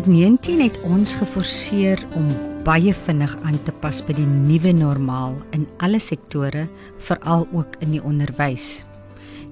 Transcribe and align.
COVID-19 0.00 0.62
het 0.64 0.76
ons 0.88 1.10
geforseer 1.12 2.00
om 2.16 2.28
baie 2.64 2.94
vinnig 3.04 3.34
aan 3.44 3.58
te 3.66 3.72
pas 3.82 3.98
by 4.06 4.14
die 4.16 4.24
nuwe 4.24 4.70
normaal 4.72 5.34
in 5.52 5.66
alle 5.84 5.98
sektore, 6.00 6.62
veral 7.04 7.44
ook 7.52 7.76
in 7.84 7.92
die 7.92 8.00
onderwys. 8.00 8.80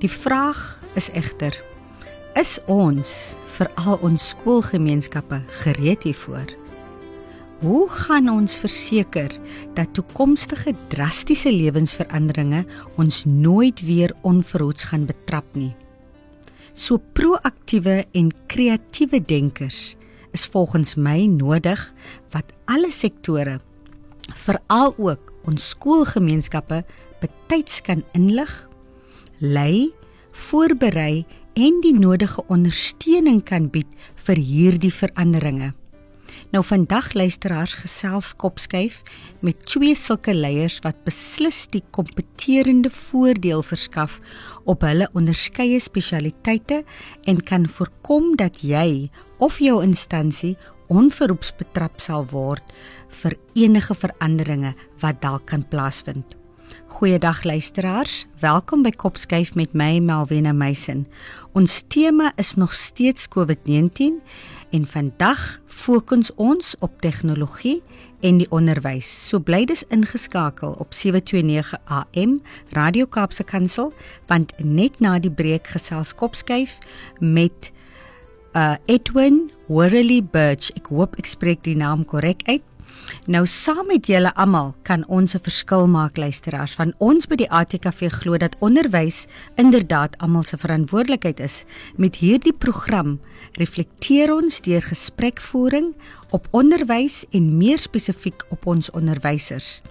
Die 0.00 0.08
vraag 0.08 0.78
is 0.96 1.10
egter: 1.12 1.52
is 2.32 2.54
ons, 2.64 3.10
veral 3.58 4.00
ons 4.00 4.30
skoolgemeenskappe, 4.30 5.42
gereed 5.66 6.08
hiervoor? 6.08 6.48
Hoe 7.60 7.84
gaan 8.06 8.32
ons 8.32 8.56
verseker 8.56 9.36
dat 9.76 9.92
toekomstige 9.92 10.72
drastiese 10.88 11.52
lewensveranderinge 11.52 12.64
ons 12.96 13.26
nooit 13.28 13.84
weer 13.84 14.16
onverhoeds 14.22 14.88
gaan 14.94 15.04
betrap 15.04 15.52
nie? 15.52 15.74
So 16.72 16.96
proaktiewe 17.12 18.06
en 18.16 18.32
kreatiewe 18.48 19.20
denkers 19.20 19.97
is 20.36 20.46
volgens 20.46 20.94
my 20.94 21.26
nodig 21.26 21.80
wat 22.34 22.52
alle 22.64 22.90
sektore 22.92 23.58
veral 24.44 24.94
ook 24.96 25.32
ons 25.48 25.70
skoolgemeenskappe 25.72 26.82
betyds 27.22 27.80
kan 27.86 28.04
inlig, 28.12 28.52
lei, 29.38 29.90
voorberei 30.48 31.24
en 31.58 31.80
die 31.82 31.94
nodige 31.96 32.44
ondersteuning 32.52 33.42
kan 33.44 33.70
bied 33.72 33.90
vir 34.26 34.38
hierdie 34.38 34.92
veranderinge. 34.94 35.72
Nou 36.52 36.62
vandag 36.64 37.12
luisteraars 37.12 37.74
gesels 37.82 38.30
kopskuif 38.40 39.00
met 39.44 39.66
twee 39.68 39.96
sulke 39.98 40.32
leiers 40.32 40.78
wat 40.84 41.02
beslis 41.04 41.66
die 41.72 41.82
kompeterende 41.92 42.90
voordeel 42.92 43.64
verskaf 43.66 44.18
op 44.64 44.84
hulle 44.86 45.10
onderskeie 45.18 45.80
spesialiteite 45.80 46.84
en 47.28 47.42
kan 47.44 47.68
voorkom 47.68 48.34
dat 48.40 48.62
jy 48.64 49.10
of 49.38 49.58
jou 49.58 49.82
instansie 49.82 50.56
onverhoeds 50.88 51.52
betrap 51.58 52.00
sal 52.00 52.26
word 52.32 52.74
vir 53.22 53.36
enige 53.54 53.94
veranderinge 53.94 54.74
wat 55.02 55.22
dalk 55.22 55.46
kan 55.50 55.64
plaasvind. 55.68 56.34
Goeiedag 56.98 57.44
luisteraars, 57.44 58.26
welkom 58.40 58.82
by 58.82 58.90
Kopskuif 58.90 59.54
met 59.54 59.72
my 59.72 59.98
Melvina 60.04 60.52
Meisen. 60.52 61.06
Ons 61.56 61.82
tema 61.88 62.32
is 62.36 62.54
nog 62.54 62.74
steeds 62.74 63.28
COVID-19 63.28 64.18
en 64.70 64.86
vandag 64.86 65.60
fokus 65.66 66.32
ons 66.34 66.74
op 66.84 67.00
tegnologie 67.00 67.82
en 68.20 68.40
die 68.42 68.48
onderwys. 68.50 69.08
So 69.28 69.40
bly 69.40 69.62
dis 69.68 69.84
ingeskakel 69.94 70.74
op 70.82 70.92
729 70.92 71.78
AM 71.86 72.40
Radio 72.76 73.06
Kaapse 73.06 73.44
Kansel 73.44 73.92
want 74.26 74.52
net 74.58 75.00
na 75.00 75.18
die 75.22 75.32
breek 75.32 75.70
gesels 75.76 76.14
Kopskuif 76.18 76.78
met 77.20 77.72
uh 78.58 78.74
Edwin 78.86 79.50
Worley 79.68 80.18
Birch. 80.24 80.72
Ek 80.74 80.90
hoop 80.90 81.14
ek 81.20 81.28
spreek 81.30 81.60
die 81.66 81.76
naam 81.78 82.02
korrek 82.08 82.42
uit. 82.48 82.64
Nou 83.30 83.44
saam 83.46 83.86
met 83.86 84.08
julle 84.10 84.32
almal 84.34 84.72
kan 84.88 85.04
ons 85.06 85.34
'n 85.34 85.44
verskil 85.46 85.86
maak 85.86 86.16
luisteraars. 86.16 86.74
Van 86.74 86.92
ons 86.98 87.26
by 87.26 87.36
die 87.36 87.50
ATKV 87.50 88.10
glo 88.10 88.36
dat 88.36 88.56
onderwys 88.60 89.26
inderdaad 89.56 90.18
almal 90.18 90.44
se 90.44 90.56
verantwoordelikheid 90.56 91.40
is. 91.40 91.64
Met 91.96 92.16
hierdie 92.16 92.52
program 92.52 93.20
reflekteer 93.52 94.34
ons 94.34 94.60
deur 94.60 94.82
gesprekvoering 94.82 95.94
op 96.30 96.48
onderwys 96.50 97.24
en 97.30 97.56
meer 97.56 97.78
spesifiek 97.78 98.44
op 98.50 98.66
ons 98.66 98.90
onderwysers. 98.90 99.82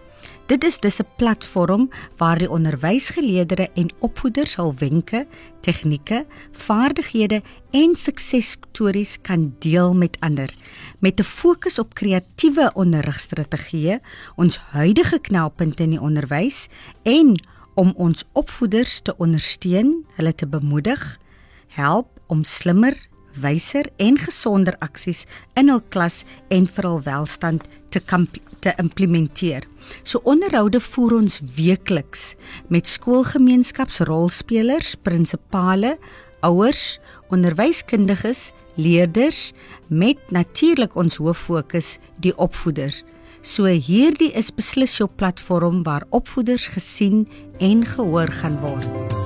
Dit 0.47 0.63
is 0.63 0.79
dus 0.79 0.99
'n 0.99 1.07
platform 1.17 1.89
waar 2.17 2.37
die 2.37 2.49
onderwysgeleerders 2.49 3.67
en 3.73 3.89
opvoeders 3.99 4.55
hul 4.55 4.73
wenke, 4.77 5.27
tegnieke, 5.61 6.25
vaardighede 6.51 7.41
en 7.71 7.95
suksesstories 7.95 9.17
kan 9.21 9.55
deel 9.59 9.95
met 9.95 10.17
ander 10.19 10.53
met 10.99 11.19
'n 11.19 11.23
fokus 11.23 11.79
op 11.79 11.93
kreatiewe 11.93 12.71
onderrigstrategieë, 12.73 13.99
ons 14.35 14.57
huidige 14.57 15.19
knelpunte 15.19 15.83
in 15.83 15.89
die 15.89 16.01
onderwys 16.01 16.67
en 17.03 17.39
om 17.73 17.93
ons 17.95 18.23
opvoeders 18.31 18.99
te 18.99 19.17
ondersteun, 19.17 20.05
hulle 20.15 20.35
te 20.35 20.47
bemoedig, 20.47 21.19
help 21.67 22.07
om 22.27 22.43
slimmer, 22.43 23.07
wyser 23.41 23.85
en 23.97 24.17
gesonder 24.17 24.75
aksies 24.79 25.25
in 25.55 25.69
hul 25.69 25.81
klas 25.89 26.25
en 26.49 26.67
vir 26.67 26.83
hul 26.89 27.01
welstand 27.05 27.63
te 27.89 28.01
te 28.59 28.73
implementeer. 28.81 29.63
So 30.03 30.19
onderhoude 30.25 30.79
voer 30.81 31.13
ons 31.19 31.41
weekliks 31.55 32.35
met 32.73 32.87
skoolgemeenskapsrolspelers, 32.89 34.95
prinsipale, 35.05 35.97
ouers, 36.41 36.99
onderwyskundiges, 37.29 38.51
leerders 38.75 39.53
met 39.87 40.17
natuurlik 40.29 40.95
ons 40.95 41.15
hoof 41.21 41.37
fokus 41.49 41.99
die 42.21 42.37
opvoeders. 42.37 43.03
So 43.41 43.65
hierdie 43.69 44.33
is 44.35 44.51
beslis 44.51 44.97
jou 44.99 45.09
platform 45.09 45.83
waar 45.87 46.05
opvoeders 46.09 46.67
gesien 46.73 47.27
en 47.63 47.85
gehoor 47.85 48.31
gaan 48.41 48.59
word. 48.65 49.16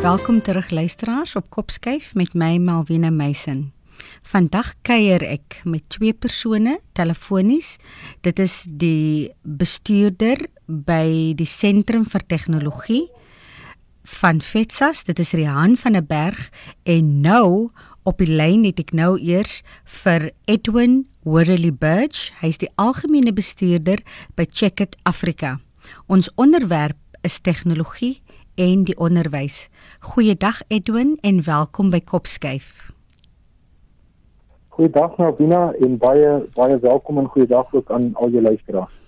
Welkom 0.00 0.42
terug 0.42 0.70
luisteraars 0.70 1.36
op 1.36 1.50
Kopskyf 1.50 2.14
met 2.14 2.32
my 2.32 2.56
Malwena 2.56 3.10
Meisen. 3.10 3.72
Vandag 4.24 4.70
kuier 4.80 5.20
ek 5.20 5.58
met 5.68 5.84
twee 5.92 6.14
persone 6.16 6.78
telefonies. 6.96 7.74
Dit 8.24 8.40
is 8.40 8.62
die 8.64 9.28
bestuurder 9.44 10.40
by 10.64 11.36
die 11.36 11.48
Sentrum 11.48 12.06
vir 12.08 12.24
Tegnologie 12.32 13.02
van 14.16 14.40
FETSAS, 14.40 15.04
dit 15.04 15.20
is 15.20 15.34
Rihan 15.36 15.76
van 15.76 15.98
der 15.98 16.08
Berg 16.08 16.48
en 16.88 17.20
nou 17.20 17.68
op 18.08 18.24
die 18.24 18.32
lyn 18.32 18.64
het 18.70 18.80
ek 18.80 18.96
nou 18.96 19.18
eers 19.20 19.60
vir 20.00 20.30
Edwin 20.48 21.02
Worley 21.28 21.76
Birch. 21.76 22.30
Hy 22.40 22.54
is 22.56 22.62
die 22.64 22.72
algemene 22.80 23.36
bestuurder 23.36 24.00
by 24.32 24.48
Checkit 24.48 24.96
Afrika. 25.04 25.58
Ons 26.08 26.32
onderwerp 26.40 26.96
is 27.20 27.42
tegnologie 27.44 28.22
en 28.60 28.84
die 28.84 28.96
onderwys. 29.00 29.68
Goeiedag 30.00 30.62
Edwin 30.68 31.16
en 31.20 31.44
welkom 31.44 31.90
by 31.90 32.00
Kopskyf. 32.04 32.90
Goeiedag 34.68 35.16
Nabina 35.16 35.70
en 35.80 35.96
baie 35.98 36.34
baie 36.56 36.76
welkom 36.82 37.18
en 37.22 37.30
goeiedag 37.32 37.72
ook 37.72 37.90
aan 37.90 38.10
al 38.14 38.28
jou 38.28 38.42
luisteraars. 38.42 38.99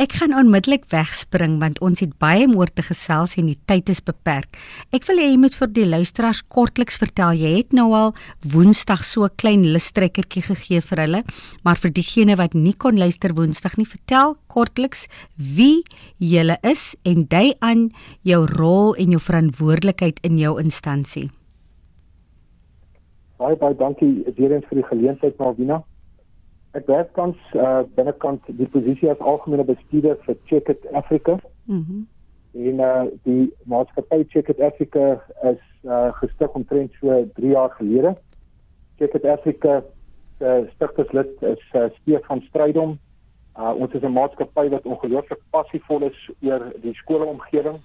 Ek 0.00 0.14
gaan 0.16 0.32
onmiddellik 0.32 0.86
wegspring 0.88 1.58
want 1.60 1.76
ons 1.84 2.00
het 2.00 2.12
baie 2.22 2.46
moeite 2.48 2.78
te 2.78 2.84
gesels 2.86 3.34
en 3.36 3.50
die 3.50 3.58
tyd 3.68 3.90
is 3.92 3.98
beperk. 4.00 4.56
Ek 4.96 5.04
wil 5.10 5.18
hê 5.20 5.26
jy 5.26 5.40
moet 5.42 5.58
vir 5.58 5.68
die 5.76 5.84
luisteraars 5.84 6.40
kortliks 6.48 6.96
vertel. 7.02 7.34
Jy 7.36 7.50
het 7.58 7.76
nou 7.76 7.90
al 7.98 8.14
Woensdag 8.40 9.02
so 9.04 9.28
'n 9.28 9.36
klein 9.36 9.66
lustrekkertjie 9.74 10.42
gegee 10.46 10.80
vir 10.80 10.98
hulle, 11.04 11.22
maar 11.64 11.76
vir 11.76 11.92
diegene 11.92 12.36
wat 12.36 12.54
nie 12.54 12.72
kon 12.72 12.96
luister 12.96 13.34
Woensdag 13.34 13.76
nie, 13.76 13.84
vertel 13.84 14.38
kortliks 14.48 15.06
wie 15.36 15.84
jy 16.18 16.56
is 16.62 16.96
en 17.04 17.26
dui 17.28 17.52
aan 17.60 17.90
jou 18.22 18.46
rol 18.46 18.94
en 18.96 19.10
jou 19.10 19.20
verantwoordelikheid 19.20 20.18
in 20.22 20.38
jou 20.38 20.58
instansie. 20.58 21.28
Baie 23.36 23.56
baie 23.56 23.76
dankie 23.76 24.24
weer 24.36 24.52
eens 24.52 24.64
vir 24.64 24.80
die 24.80 24.88
geleentheid, 24.88 25.36
Malvina. 25.36 25.84
Ek 26.72 26.86
werk 26.86 27.14
tans 27.14 27.36
uh, 27.58 27.82
binnekant 27.96 28.42
die 28.46 28.68
posisie 28.70 29.10
as 29.10 29.20
algemene 29.20 29.64
bestuurder 29.64 30.16
vir 30.26 30.36
Checkit 30.46 30.86
Africa. 30.92 31.40
Mhm. 31.66 31.84
Mm 31.84 32.08
en 32.52 32.80
uh, 32.82 33.06
die 33.22 33.52
maatskappy 33.70 34.24
Checkit 34.28 34.60
Africa 34.60 35.22
is 35.42 35.60
uh, 35.86 36.10
gestig 36.18 36.54
omtrent 36.58 36.92
so 36.98 37.22
3 37.36 37.52
jaar 37.52 37.70
gelede. 37.70 38.16
Checkit 38.98 39.24
Africa 39.24 39.84
se 40.38 40.44
uh, 40.44 40.70
stigterslid 40.74 41.42
is 41.42 41.62
uh, 41.72 41.86
Stefan 42.00 42.42
Strydom. 42.48 42.98
Uh, 43.58 43.74
ons 43.76 43.92
is 43.92 44.02
'n 44.02 44.12
maatskappy 44.12 44.68
wat 44.68 44.82
ongelooflik 44.82 45.40
passievol 45.50 46.02
is 46.02 46.30
oor 46.42 46.72
die 46.82 46.94
skoolomgewing. 46.94 47.78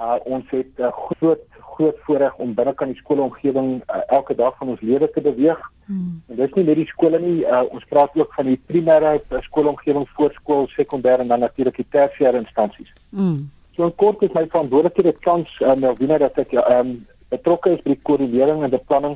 Uh 0.00 0.16
ons 0.24 0.44
het 0.50 0.78
'n 0.78 0.82
uh, 0.82 0.92
groot 0.92 1.42
groot 1.72 1.98
voorreg 2.06 2.34
om 2.36 2.54
binne 2.54 2.74
kan 2.74 2.90
die 2.92 3.00
skoolomgewing 3.00 3.70
uh, 3.80 4.00
elke 4.06 4.34
dag 4.34 4.56
van 4.58 4.68
ons 4.68 4.80
lewe 4.80 5.10
te 5.10 5.20
beweeg. 5.20 5.60
Hmm. 5.84 6.22
En 6.28 6.36
dis 6.36 6.52
nie 6.54 6.64
net 6.64 6.76
die 6.76 6.86
skole 6.90 7.18
nie, 7.18 7.38
uh, 7.44 7.62
ons 7.70 7.84
praat 7.88 8.14
ook 8.14 8.34
van 8.36 8.50
die 8.50 8.60
primêre 8.66 9.14
uh, 9.18 9.40
skoolomgewing, 9.48 10.06
voorskool, 10.16 10.68
sekondêr 10.76 11.24
en 11.24 11.32
dan 11.32 11.40
natuurlik 11.40 11.76
die 11.80 11.88
tersiêre 11.96 12.40
instansies. 12.44 12.92
Hmm. 13.10 13.50
So 13.76 13.88
in 13.88 13.94
kort 13.96 14.22
is 14.22 14.32
my 14.36 14.44
verantwoordelikheid 14.46 15.20
kans 15.24 15.52
uh, 15.60 15.74
Melvina 15.74 16.18
dat 16.18 16.38
ek 16.44 16.52
ehm 16.52 16.78
um, 16.78 16.94
betrokke 17.32 17.70
is 17.72 17.80
by 17.80 17.94
die 17.94 18.02
koördinering 18.04 18.60
en 18.62 18.70
beplanning 18.70 19.14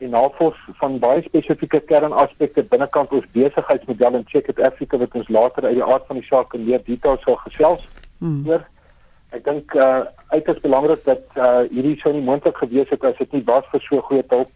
en 0.00 0.14
navorsing 0.14 0.76
van 0.80 0.94
baie 0.98 1.20
spesifieke 1.26 1.82
kernaspekte 1.84 2.62
binnekant 2.64 3.12
ons 3.12 3.26
besigheidsmodel 3.34 4.16
in 4.16 4.24
Check 4.30 4.48
It 4.48 4.62
Africa 4.64 4.96
wat 4.96 5.16
ons 5.20 5.28
later 5.28 5.66
uit 5.68 5.76
die 5.76 5.84
aard 5.84 6.06
van 6.08 6.16
die 6.16 6.24
saak 6.24 6.56
in 6.56 6.64
meer 6.64 6.80
detail 6.86 7.20
sal 7.24 7.36
gesels 7.44 7.84
hmm. 8.18 8.48
oor. 8.48 8.64
Ek 9.30 9.44
dink 9.44 9.74
uh 9.74 10.04
uiters 10.34 10.62
belangrik 10.62 11.04
dat 11.04 11.22
uh 11.36 11.62
hierdie 11.70 11.98
sou 12.00 12.12
nie 12.14 12.24
moontlik 12.26 12.56
gewees 12.56 12.90
het 12.90 13.04
as 13.04 13.18
dit 13.18 13.32
nie 13.32 13.44
was 13.46 13.66
vir 13.72 13.84
so 13.86 14.02
groot 14.08 14.30
hulp 14.34 14.50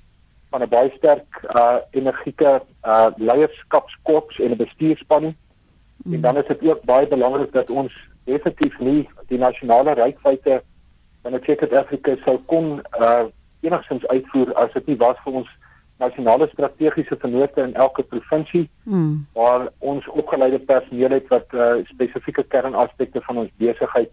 van 0.51 0.63
'n 0.63 0.69
baie 0.69 0.91
sterk 0.97 1.41
uh 1.55 1.79
energieke 1.91 2.61
uh 2.83 3.11
leierskapskorps 3.17 4.39
en 4.39 4.51
'n 4.51 4.63
bestuurspan. 4.65 5.35
Hmm. 6.03 6.15
En 6.15 6.21
dan 6.21 6.37
is 6.37 6.47
dit 6.47 6.63
ook 6.69 6.83
baie 6.83 7.07
belangrik 7.07 7.53
dat 7.53 7.71
ons 7.71 7.93
effektief 8.25 8.79
nie 8.79 9.09
die 9.29 9.39
nasionale 9.39 9.95
reikwyte 9.95 10.63
van 11.23 11.35
Africa 11.79 12.17
sou 12.25 12.39
kon 12.47 12.83
uh 13.01 13.25
enigstens 13.61 14.07
uitvoer 14.07 14.55
as 14.55 14.73
dit 14.73 14.87
nie 14.87 14.97
was 14.97 15.17
vir 15.25 15.33
ons 15.33 15.49
nasionale 15.97 16.49
strategiese 16.53 17.17
vennote 17.17 17.61
in 17.63 17.75
elke 17.75 18.03
provinsie 18.03 18.69
mm. 18.83 19.27
waar 19.33 19.69
ons 19.79 20.07
opgeleide 20.09 20.59
personeel 20.59 21.11
het 21.11 21.29
wat 21.29 21.53
uh, 21.55 21.75
spesifieke 21.85 22.43
kernaspekte 22.43 23.21
van 23.21 23.39
ons 23.45 23.51
besigheid 23.63 24.11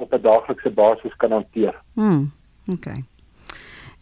op 0.00 0.12
'n 0.12 0.22
daaglikse 0.22 0.70
basis 0.70 1.16
kan 1.16 1.32
hanteer. 1.32 1.74
Mm. 1.94 2.30
OK. 2.72 2.86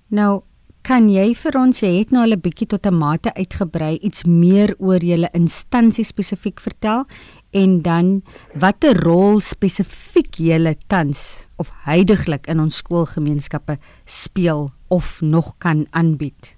Nou 0.08 0.42
kan 0.82 1.08
jy 1.12 1.34
vir 1.36 1.56
ons 1.60 1.80
jy 1.80 1.90
het 1.98 2.10
nou 2.10 2.22
al 2.24 2.32
'n 2.32 2.40
bietjie 2.40 2.66
tot 2.66 2.86
'n 2.86 2.94
mate 2.94 3.34
uitgebrei 3.34 3.98
iets 4.00 4.24
meer 4.24 4.74
oor 4.78 5.02
julle 5.04 5.28
instansie 5.32 6.04
spesifiek 6.04 6.60
vertel 6.60 7.04
en 7.52 7.82
dan 7.82 8.22
watter 8.54 8.94
rol 8.96 9.40
spesifiek 9.40 10.34
julle 10.34 10.76
tans 10.86 11.48
of 11.56 11.70
heidaglik 11.84 12.46
in 12.46 12.60
ons 12.60 12.76
skoolgemeenskappe 12.76 13.78
speel 14.04 14.70
of 14.88 15.20
nog 15.20 15.54
kan 15.58 15.86
aanbied? 15.90 16.56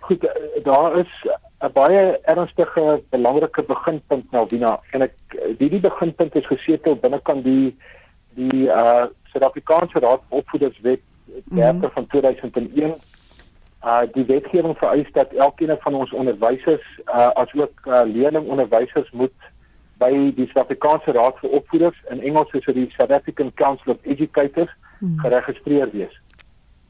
Goed, 0.00 0.24
eh, 0.24 0.64
daar 0.64 0.98
is 0.98 1.26
'n 1.66 1.72
baie 1.72 2.18
ernstige 2.22 3.02
belangrike 3.10 3.62
beginpunt 3.62 4.26
Wina 4.50 4.78
en 4.92 5.02
ek 5.02 5.14
die 5.58 5.68
die 5.68 5.80
beginpunt 5.80 6.34
is 6.34 6.46
gesetel 6.46 6.96
binnekant 6.96 7.44
die 7.44 7.76
die 8.38 8.66
uh 8.68 9.06
Suid-Afrikaanse 9.32 10.00
Raad 10.00 10.22
Opvoederswet 10.28 11.00
30 11.26 11.50
mm 11.50 11.80
-hmm. 11.80 11.90
van 11.94 12.06
2001 12.06 12.94
uh 13.84 14.02
die 14.12 14.24
wetgewing 14.24 14.76
vereis 14.78 15.12
dat 15.12 15.32
elkeen 15.32 15.76
van 15.80 15.94
ons 15.94 16.12
onderwysers 16.12 16.86
uh 17.06 17.30
asook 17.42 17.80
uh, 17.86 18.02
leerlingonderwysers 18.04 19.10
moet 19.10 19.38
by 19.98 20.12
die 20.36 20.46
Suid-Afrikaanse 20.46 21.12
Raad 21.12 21.38
vir 21.40 21.50
Opvoeders 21.50 21.98
in 22.10 22.20
Engels 22.20 22.52
is 22.52 22.64
dit 22.64 22.74
die 22.74 22.92
South 22.96 23.10
African 23.10 23.52
Council 23.54 23.92
of 23.92 23.98
Educators 24.02 24.70
hmm. 24.98 25.18
geregistreer 25.18 25.90
wees. 25.92 26.20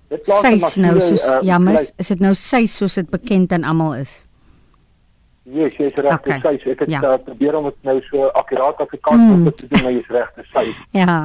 Dit 0.09 0.23
plaas 0.23 0.77
nou 0.77 1.01
soos 1.01 1.25
uh, 1.27 1.39
jammer, 1.43 1.81
is 1.99 2.09
dit 2.09 2.21
nou 2.21 2.35
sy 2.35 2.67
soos 2.67 2.95
dit 2.95 3.11
bekend 3.11 3.53
aan 3.53 3.65
almal 3.65 3.95
is? 3.95 4.26
Yes, 5.47 5.77
jy 5.79 5.87
is 5.87 5.99
reg, 6.03 6.11
okay. 6.11 6.41
sy. 6.43 6.71
Ek 6.73 6.81
het 6.83 6.91
ja. 6.91 7.01
uh, 7.07 7.19
probeer 7.23 7.55
om 7.55 7.69
dit 7.69 7.77
nou 7.87 7.95
so 8.09 8.27
akkuraat 8.35 8.81
Afrikaans 8.83 9.29
hmm. 9.31 9.45
te 9.55 9.69
doen, 9.71 9.83
maar 9.85 9.93
jy 9.95 10.01
is 10.01 10.09
reg, 10.11 10.41
sy. 10.51 10.65
Ja. 11.01 11.19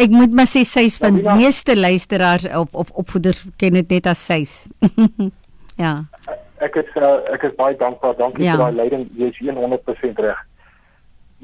Ek 0.00 0.14
moet 0.14 0.32
maar 0.32 0.48
sê 0.48 0.62
sy 0.68 0.86
is 0.88 0.96
van 1.02 1.18
ja, 1.20 1.34
meeste 1.36 1.76
luisteraars 1.76 2.46
of 2.56 2.72
of 2.72 2.94
opvoeders 3.02 3.42
ken 3.60 3.76
dit 3.76 3.92
net 3.92 4.08
as 4.08 4.22
sy. 4.24 4.40
ja. 5.84 5.92
Ek 6.64 6.80
is 6.80 6.96
uh, 6.96 7.18
ek 7.34 7.44
is 7.50 7.58
baie 7.60 7.76
dankbaar. 7.76 8.16
Dankie 8.22 8.46
ja. 8.46 8.56
vir 8.56 8.64
daai 8.64 8.80
leiding. 8.80 9.04
Jy 9.20 9.28
is 9.34 9.42
100% 9.44 10.24
reg. 10.24 10.42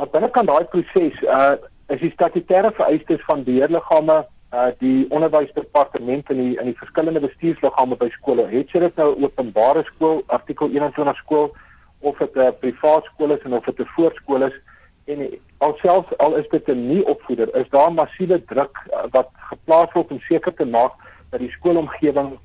Maar 0.00 0.12
binne 0.16 0.32
kan 0.32 0.49
daai 0.49 0.64
proses 0.72 1.20
uh 1.28 1.58
is 1.88 2.02
die 2.05 2.12
statutêre 2.12 2.69
vereistes 2.76 3.20
van 3.28 3.44
beheerliggame 3.44 4.22
uh 4.56 4.66
die 4.81 5.05
onderwysdepartement 5.12 6.32
en 6.32 6.40
die 6.40 6.56
in 6.56 6.72
die 6.72 6.78
verskillende 6.81 7.20
bestuursliggame 7.28 8.00
by 8.00 8.08
skole. 8.16 8.49
Het 8.49 8.72
jy 8.72 8.87
dit 8.88 9.00
nou 9.05 9.12
openbare 9.28 9.84
skool 9.93 10.22
artikel 10.40 10.72
21 10.72 11.25
skool 11.26 11.50
of 11.99 12.19
dit 12.19 12.35
'n 12.35 12.59
privaat 12.61 13.05
skool 13.05 13.31
is 13.31 13.43
en 13.43 13.53
of 13.53 13.65
dit 13.65 13.79
'n 13.79 13.93
voorskool 13.95 14.43
is 14.43 14.56
en 15.05 15.41
alselfs 15.59 16.17
al 16.17 16.37
is 16.37 16.49
dit 16.49 16.69
'n 16.69 16.87
nie 16.87 17.06
opvoeder, 17.06 17.55
is 17.56 17.69
daar 17.69 17.93
massiewe 17.93 18.45
druk 18.45 18.77
uh, 18.87 19.03
wat 19.11 19.29
geplaas 19.50 19.93
word 19.93 20.11
om 20.11 20.21
seker 20.21 20.55
te 20.55 20.65
maak 20.65 20.93
dat 21.31 21.41
die 21.41 21.50
skoolomgewing 21.50 22.39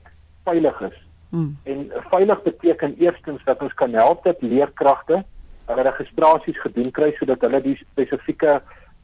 veilig 0.44 0.82
is. 0.82 0.98
Hmm. 1.30 1.58
En 1.64 1.92
veilig 2.10 2.42
beteken 2.42 2.96
eerstens 2.98 3.44
dat 3.44 3.62
ons 3.62 3.74
kan 3.74 3.94
help 3.94 4.24
dat 4.24 4.42
leerkragte 4.42 5.24
hulle 5.66 5.82
registrasies 5.82 6.60
gedoen 6.62 6.92
kry 6.92 7.12
sodat 7.18 7.42
hulle 7.42 7.62
die 7.62 7.76
spesifieke 7.76 8.62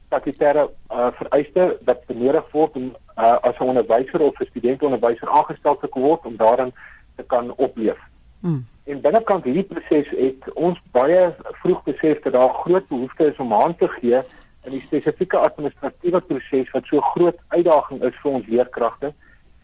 statutêre 0.09 0.67
uh, 0.91 1.07
vereiste 1.19 1.77
wat 1.85 2.05
benodig 2.05 2.51
word 2.51 2.75
om 2.75 2.87
uh, 3.17 3.37
as 3.41 3.57
'n 3.59 3.71
onderwyser 3.73 4.21
of 4.21 4.39
'n 4.39 4.49
studentonderwyser 4.49 5.29
aangestel 5.29 5.77
te 5.77 5.89
word 5.93 6.25
om 6.25 6.35
daarin 6.35 6.73
te 7.15 7.23
kan 7.23 7.53
opleef. 7.55 7.99
Mm. 8.39 8.65
En 8.89 9.01
binnekant 9.01 9.43
hierdie 9.43 9.67
proses 9.69 10.09
het 10.09 10.47
ons 10.53 10.79
baie 10.91 11.33
vroeg 11.61 11.83
besef 11.83 12.21
dat 12.25 12.33
daar 12.33 12.53
groot 12.63 12.87
behoefte 12.87 13.29
is 13.31 13.37
om 13.37 13.53
aan 13.53 13.75
te 13.75 13.87
gee 13.99 14.21
in 14.65 14.71
die 14.75 14.81
spesifieke 14.81 15.37
administratiewe 15.37 16.21
proses 16.21 16.71
wat 16.71 16.89
so 16.89 17.01
groot 17.13 17.37
uitdaging 17.47 18.01
is 18.03 18.17
vir 18.23 18.31
ons 18.31 18.47
leerkragte. 18.47 19.13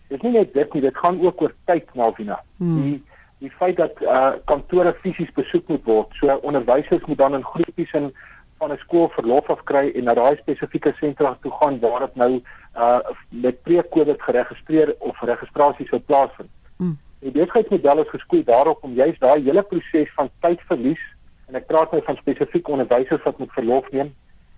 Dit 0.07 0.18
is 0.19 0.24
nie 0.27 0.38
net 0.38 0.54
dit 0.54 0.74
nie, 0.74 0.81
dit 0.86 0.98
gaan 0.98 1.19
ook 1.22 1.42
oor 1.42 1.54
tyd, 1.66 1.89
Malvina. 1.95 2.39
Mm. 2.57 2.81
Die 2.81 3.04
die 3.44 3.51
feit 3.51 3.75
dat 3.77 4.00
uh, 4.01 4.38
kantore 4.48 4.94
fisies 5.04 5.31
besoek 5.36 5.68
moet 5.68 5.83
word. 5.83 6.13
So 6.18 6.38
onderwysers 6.48 7.04
moet 7.06 7.19
dan 7.19 7.36
in 7.36 7.44
groepies 7.44 7.92
in 7.94 8.13
van 8.57 8.71
'n 8.71 8.78
skool 8.78 9.10
verlof 9.10 9.50
af 9.50 9.63
kry 9.63 9.92
en 9.95 10.04
na 10.04 10.13
daai 10.13 10.36
spesifieke 10.38 10.94
sentra 11.00 11.38
toe 11.42 11.51
gaan 11.51 11.80
waar 11.80 12.00
dit 12.00 12.16
nou 12.16 12.42
uh 12.75 13.00
met 13.30 13.62
pre-COVID 13.63 14.21
geregistreer 14.21 14.95
of 15.00 15.21
registrasie 15.21 15.88
sou 15.88 16.00
plaasvind. 16.00 16.50
Mm. 16.78 16.98
Die 17.24 17.32
besigheidsmodel 17.32 18.04
is 18.04 18.10
geskoei 18.10 18.44
daarop 18.44 18.84
om 18.84 18.94
juist 18.94 19.22
daai 19.22 19.42
hele 19.44 19.64
proses 19.64 20.12
van 20.18 20.30
tydverlies 20.42 21.02
en 21.48 21.56
ek 21.56 21.68
praat 21.70 21.92
nou 21.92 22.02
van 22.06 22.18
spesifiek 22.20 22.70
onderwysers 22.70 23.24
wat 23.24 23.40
moet 23.40 23.54
verlof 23.54 23.90
neem, 23.92 24.14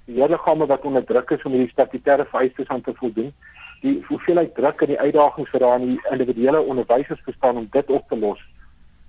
die 0.07 0.21
hele 0.21 0.37
gamme 0.37 0.65
wat 0.65 0.85
onder 0.87 1.05
druk 1.05 1.31
is 1.35 1.43
om 1.43 1.55
hierdie 1.55 1.73
statutêre 1.73 2.25
vereistes 2.31 2.69
aan 2.73 2.81
te 2.81 2.93
voldoen, 2.95 3.33
die 3.81 3.97
hoeveelheid 4.07 4.55
druk 4.55 4.81
en 4.81 4.93
die 4.93 4.99
uitdagings 4.99 5.51
vir 5.53 5.65
daai 5.65 5.97
individuele 6.11 6.61
onderwysers 6.61 7.23
bestaan 7.25 7.57
om 7.63 7.67
dit 7.71 7.91
op 7.91 8.07
te 8.09 8.19
los 8.19 8.39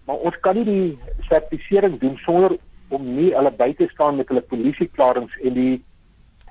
maar 0.09 0.25
ons 0.25 0.41
kan 0.41 0.57
nie 0.57 0.65
die 0.65 0.99
sertifisering 1.29 1.99
doen 2.01 2.17
sonder 2.25 2.57
om 2.89 3.05
nie 3.17 3.29
hulle 3.35 3.53
by 3.53 3.69
te 3.77 3.89
staan 3.93 4.17
met 4.17 4.31
hulle 4.33 4.45
polisieklarings 4.53 5.35
en 5.45 5.57
die 5.59 5.75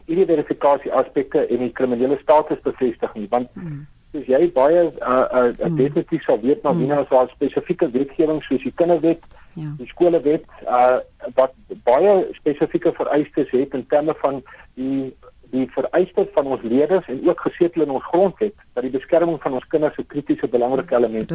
identifikasie 0.06 0.94
aspekte 0.94 1.42
en 1.48 1.63
die 1.66 1.74
kriminele 1.80 2.20
status 2.22 2.62
bevestig 2.68 3.16
nie 3.18 3.25
want 3.32 3.50
hmm. 3.58 3.88
Soos 4.12 4.26
jy 4.26 4.52
baie 4.56 4.84
uh, 4.84 4.90
uh, 5.10 5.50
uh, 5.60 5.76
definitief 5.76 6.24
sal 6.24 6.40
weet 6.42 6.62
maar 6.64 6.78
wie 6.78 6.88
nou 6.88 7.06
so 7.10 7.22
'n 7.22 7.34
spesifieke 7.36 7.90
wetgewing 7.92 8.44
soos 8.44 8.64
die 8.64 8.74
kinderwet 8.76 9.24
ja. 9.54 9.74
die 9.78 9.88
skolewet 9.88 10.46
uh, 10.64 10.98
wat 11.36 11.54
baie 11.84 12.28
spesifieke 12.40 12.94
vereistes 12.94 13.50
het 13.52 13.74
in 13.74 13.88
terme 13.88 14.16
van 14.24 14.44
die 14.74 15.16
die 15.52 15.68
vereistes 15.72 16.28
van 16.34 16.46
ons 16.46 16.62
leerders 16.62 17.08
en 17.08 17.22
ook 17.28 17.40
gesetel 17.42 17.82
in 17.82 17.90
ons 17.90 18.04
grondwet 18.04 18.54
dat 18.74 18.84
die 18.84 18.92
beskerming 18.92 19.40
van 19.42 19.54
ons 19.54 19.68
kinders 19.68 19.98
'n 19.98 20.08
kritiese 20.08 20.48
belangrike 20.48 20.96
element 20.96 21.32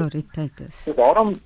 is. 0.61 0.83
So 0.85 0.95
daarom 0.95 1.41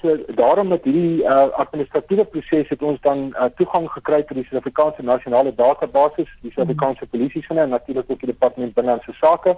so 0.00 0.16
daarom 0.34 0.68
met 0.68 0.84
hierdie 0.84 1.22
uh, 1.22 1.48
administratiewe 1.62 2.24
proses 2.24 2.68
het 2.68 2.82
ons 2.82 3.00
dan 3.00 3.18
uh, 3.18 3.44
toegang 3.56 3.88
gekry 3.90 4.22
tot 4.22 4.36
die 4.36 4.44
Suid-Afrikaanse 4.44 5.02
nasionale 5.02 5.54
database, 5.54 6.26
die 6.42 6.52
Suid-Afrikaanse 6.52 7.04
mm. 7.04 7.10
polisie 7.10 7.42
se 7.42 7.54
en 7.54 7.68
natuurlik 7.68 8.10
ook 8.10 8.20
die 8.20 8.32
departement 8.32 8.74
binnelandse 8.74 9.12
sake. 9.12 9.56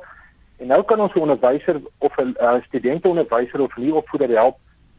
En 0.59 0.67
nou 0.67 0.83
kan 0.83 1.01
ons 1.01 1.15
'n 1.15 1.19
onderwyser 1.19 1.81
of 1.99 2.17
'n 2.17 2.35
uh, 2.41 2.63
studentonderwyser 2.67 3.61
of 3.61 3.77
nie 3.77 3.95
opvoeder 3.95 4.31
help 4.37 4.57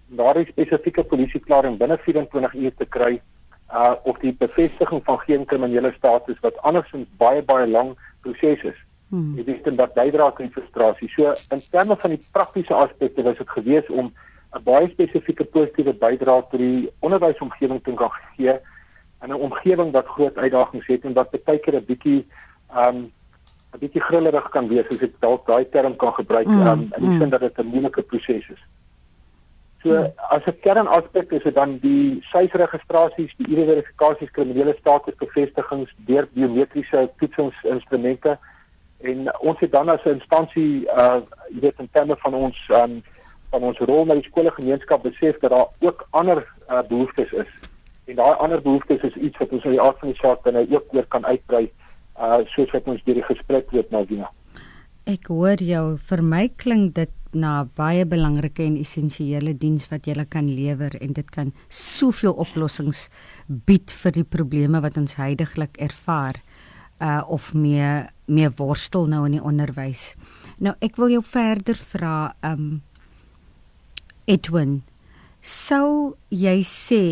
daardie 0.08 0.48
spesifieke 0.50 1.04
polisieklaring 1.04 1.78
binne 1.78 1.98
24 1.98 2.54
uur 2.54 2.74
te 2.76 2.86
kry 2.86 3.22
uh 3.74 3.94
of 4.04 4.18
die 4.18 4.34
bevestiging 4.34 5.04
van 5.04 5.20
geen 5.20 5.46
kriminele 5.46 5.94
status 5.98 6.40
wat 6.42 6.62
andersins 6.62 7.08
baie 7.18 7.42
baie 7.42 7.68
lang 7.68 7.98
proses 8.22 8.64
is. 8.64 8.80
Hmm. 9.10 9.36
Dit 9.36 9.48
is 9.48 9.62
dan 9.64 9.76
dat 9.76 9.94
bydra 9.94 10.34
aan 10.38 10.52
frustrasie. 10.52 11.10
So 11.10 11.34
in 11.50 11.62
terme 11.72 11.96
van 11.98 12.10
die 12.10 12.22
praktiese 12.32 12.74
aspekte 12.74 13.24
was 13.24 13.38
dit 13.38 13.50
gewees 13.50 13.88
om 13.90 14.14
'n 14.54 14.64
baie 14.64 14.90
spesifieke 14.90 15.46
positiewe 15.46 15.94
bydrae 15.94 16.42
tot 16.50 16.60
die 16.60 16.90
onderwysomgewing 17.00 17.84
te 17.84 17.94
kan 17.94 18.12
gee 18.36 18.58
in 19.22 19.30
'n 19.30 19.34
omgewing 19.34 19.92
wat 19.92 20.08
groot 20.08 20.38
uitdagings 20.38 20.88
het 20.88 21.06
en 21.06 21.14
wat 21.14 21.44
baie 21.46 21.60
keer 21.60 21.76
'n 21.76 21.86
bietjie 21.86 22.26
um 22.76 23.12
'n 23.74 23.80
bietjie 23.80 24.02
grillerig 24.02 24.50
kan 24.50 24.68
wees 24.68 24.88
as 24.88 25.02
ek 25.02 25.16
dalk 25.20 25.46
daai 25.48 25.70
term 25.70 25.96
kan 25.96 26.14
gebruik 26.14 26.48
mm, 26.48 26.68
um, 26.68 26.82
in 26.98 27.04
die 27.04 27.10
mm. 27.10 27.20
sin 27.20 27.30
dat 27.30 27.42
dit 27.42 27.58
'n 27.58 27.72
moeilike 27.74 28.02
proses 28.02 28.50
is. 28.50 28.62
So 29.84 30.12
as 30.30 30.44
'n 30.46 30.60
kernaspek 30.62 31.32
is 31.32 31.44
dit 31.44 31.56
dan 31.56 31.78
die 31.80 32.20
syfregistrasies, 32.32 33.34
die 33.38 33.48
identifikasies, 33.48 34.32
kriminele 34.32 34.76
status 34.80 35.16
bevestigings 35.16 35.94
deur 36.06 36.28
biometriese 36.34 37.10
toetsingsinstrumente 37.18 38.38
en 39.02 39.40
ons 39.40 39.60
het 39.60 39.72
dan 39.72 39.90
as 39.90 40.04
'n 40.04 40.20
instansie 40.20 40.86
uh 40.86 41.22
jy 41.50 41.60
weet 41.60 41.80
in 41.80 41.90
terme 41.92 42.16
van 42.18 42.34
ons 42.34 42.58
um, 42.70 43.04
van 43.50 43.62
ons 43.62 43.78
rol 43.78 44.06
met 44.06 44.22
die 44.22 44.30
skoolgemeenskap 44.30 45.02
besef 45.04 45.40
dat 45.40 45.50
daar 45.50 45.68
ook 45.80 46.08
ander 46.10 46.46
uh, 46.70 46.82
behoeftes 46.88 47.32
is. 47.32 47.52
En 48.06 48.16
daai 48.16 48.36
ander 48.36 48.62
behoeftes 48.62 49.02
is 49.02 49.16
iets 49.16 49.38
wat 49.38 49.50
ons 49.50 49.64
in 49.64 49.72
die 49.72 49.82
aard 49.82 50.00
van 50.00 50.12
die 50.12 50.20
saak 50.20 50.44
dan 50.44 50.54
nou 50.54 50.66
ook 50.70 50.92
weer 50.92 51.06
kan 51.06 51.26
uitbrei 51.26 51.72
uh 52.20 52.44
soos 52.54 52.72
wat 52.76 52.88
ons 52.92 53.02
deur 53.06 53.20
die 53.20 53.28
gesprek 53.28 53.72
nou 53.92 54.04
Dina. 54.06 54.30
Ek 55.10 55.32
hoor 55.34 55.62
jou, 55.64 55.98
vir 55.98 56.22
my 56.22 56.50
klink 56.60 56.94
dit 57.00 57.14
na 57.34 57.64
baie 57.78 58.06
belangrike 58.10 58.64
en 58.66 58.78
essensiële 58.78 59.54
diens 59.58 59.88
wat 59.92 60.08
jy 60.10 60.26
kan 60.30 60.50
lewer 60.50 60.96
en 61.02 61.14
dit 61.14 61.30
kan 61.32 61.52
soveel 61.70 62.34
oplossings 62.34 63.08
bied 63.48 63.92
vir 63.92 64.12
die 64.12 64.26
probleme 64.26 64.82
wat 64.82 64.98
ons 64.98 65.16
heidaglik 65.16 65.78
ervaar 65.78 66.42
uh 67.00 67.22
of 67.28 67.54
meer 67.54 68.10
meer 68.28 68.52
worstel 68.58 69.08
nou 69.08 69.26
in 69.26 69.38
die 69.38 69.44
onderwys. 69.44 70.16
Nou 70.60 70.76
ek 70.82 70.98
wil 70.98 71.10
jou 71.10 71.24
verder 71.24 71.78
vra 71.78 72.34
um 72.44 72.82
Edwin 74.28 74.82
sou 75.42 76.18
jy 76.30 76.60
sê 76.68 77.04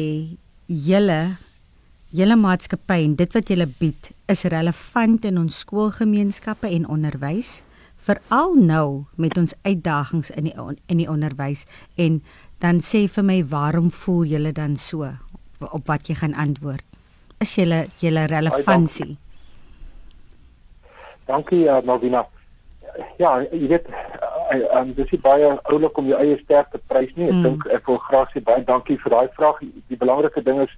julle 0.68 1.38
julle 2.16 2.36
maatskappy 2.40 3.04
en 3.04 3.16
dit 3.16 3.34
wat 3.34 3.50
julle 3.50 3.68
bied 3.80 4.12
is 4.32 4.44
relevant 4.44 5.26
in 5.26 5.38
ons 5.38 5.64
skoolgemeenskappe 5.64 6.70
en 6.72 6.88
onderwys? 6.88 7.62
veral 8.08 8.56
nou 8.56 9.06
met 9.16 9.38
ons 9.38 9.56
uitdagings 9.64 10.30
in 10.32 10.48
die 10.50 10.56
in 10.88 11.02
die 11.02 11.10
onderwys. 11.10 11.66
En 11.96 12.22
dan 12.64 12.82
sê 12.82 13.06
vir 13.12 13.26
my 13.26 13.40
waarom 13.52 13.90
voel 13.92 14.24
julle 14.34 14.52
dan 14.52 14.78
so? 14.78 15.10
Op 15.60 15.88
wat 15.88 16.08
jy 16.08 16.16
gaan 16.22 16.38
antwoord. 16.38 16.86
Is 17.44 17.56
julle 17.58 17.88
julle 18.02 18.26
relevantie? 18.32 19.18
Dankie. 21.28 21.66
Uh, 21.68 21.82
Malvina 21.84 22.26
ja 23.22 23.36
jy 23.52 23.68
weet 23.70 23.90
uh, 23.92 24.80
um, 24.80 24.94
dis 24.98 25.20
baie 25.22 25.50
oulik 25.70 25.98
om 26.02 26.08
jou 26.10 26.18
eie 26.22 26.38
sterkte 26.44 26.80
prys 26.90 27.12
nie. 27.16 27.28
Ek 27.28 27.36
mm. 27.36 27.44
dink 27.46 27.68
ek 27.80 27.90
wil 27.92 28.00
graag 28.08 28.32
sê 28.34 28.44
baie 28.44 28.64
dankie 28.66 28.98
vir 29.04 29.18
daai 29.18 29.34
vraag. 29.38 29.60
Die 29.92 30.00
belangrike 30.00 30.44
ding 30.46 30.64
is 30.64 30.74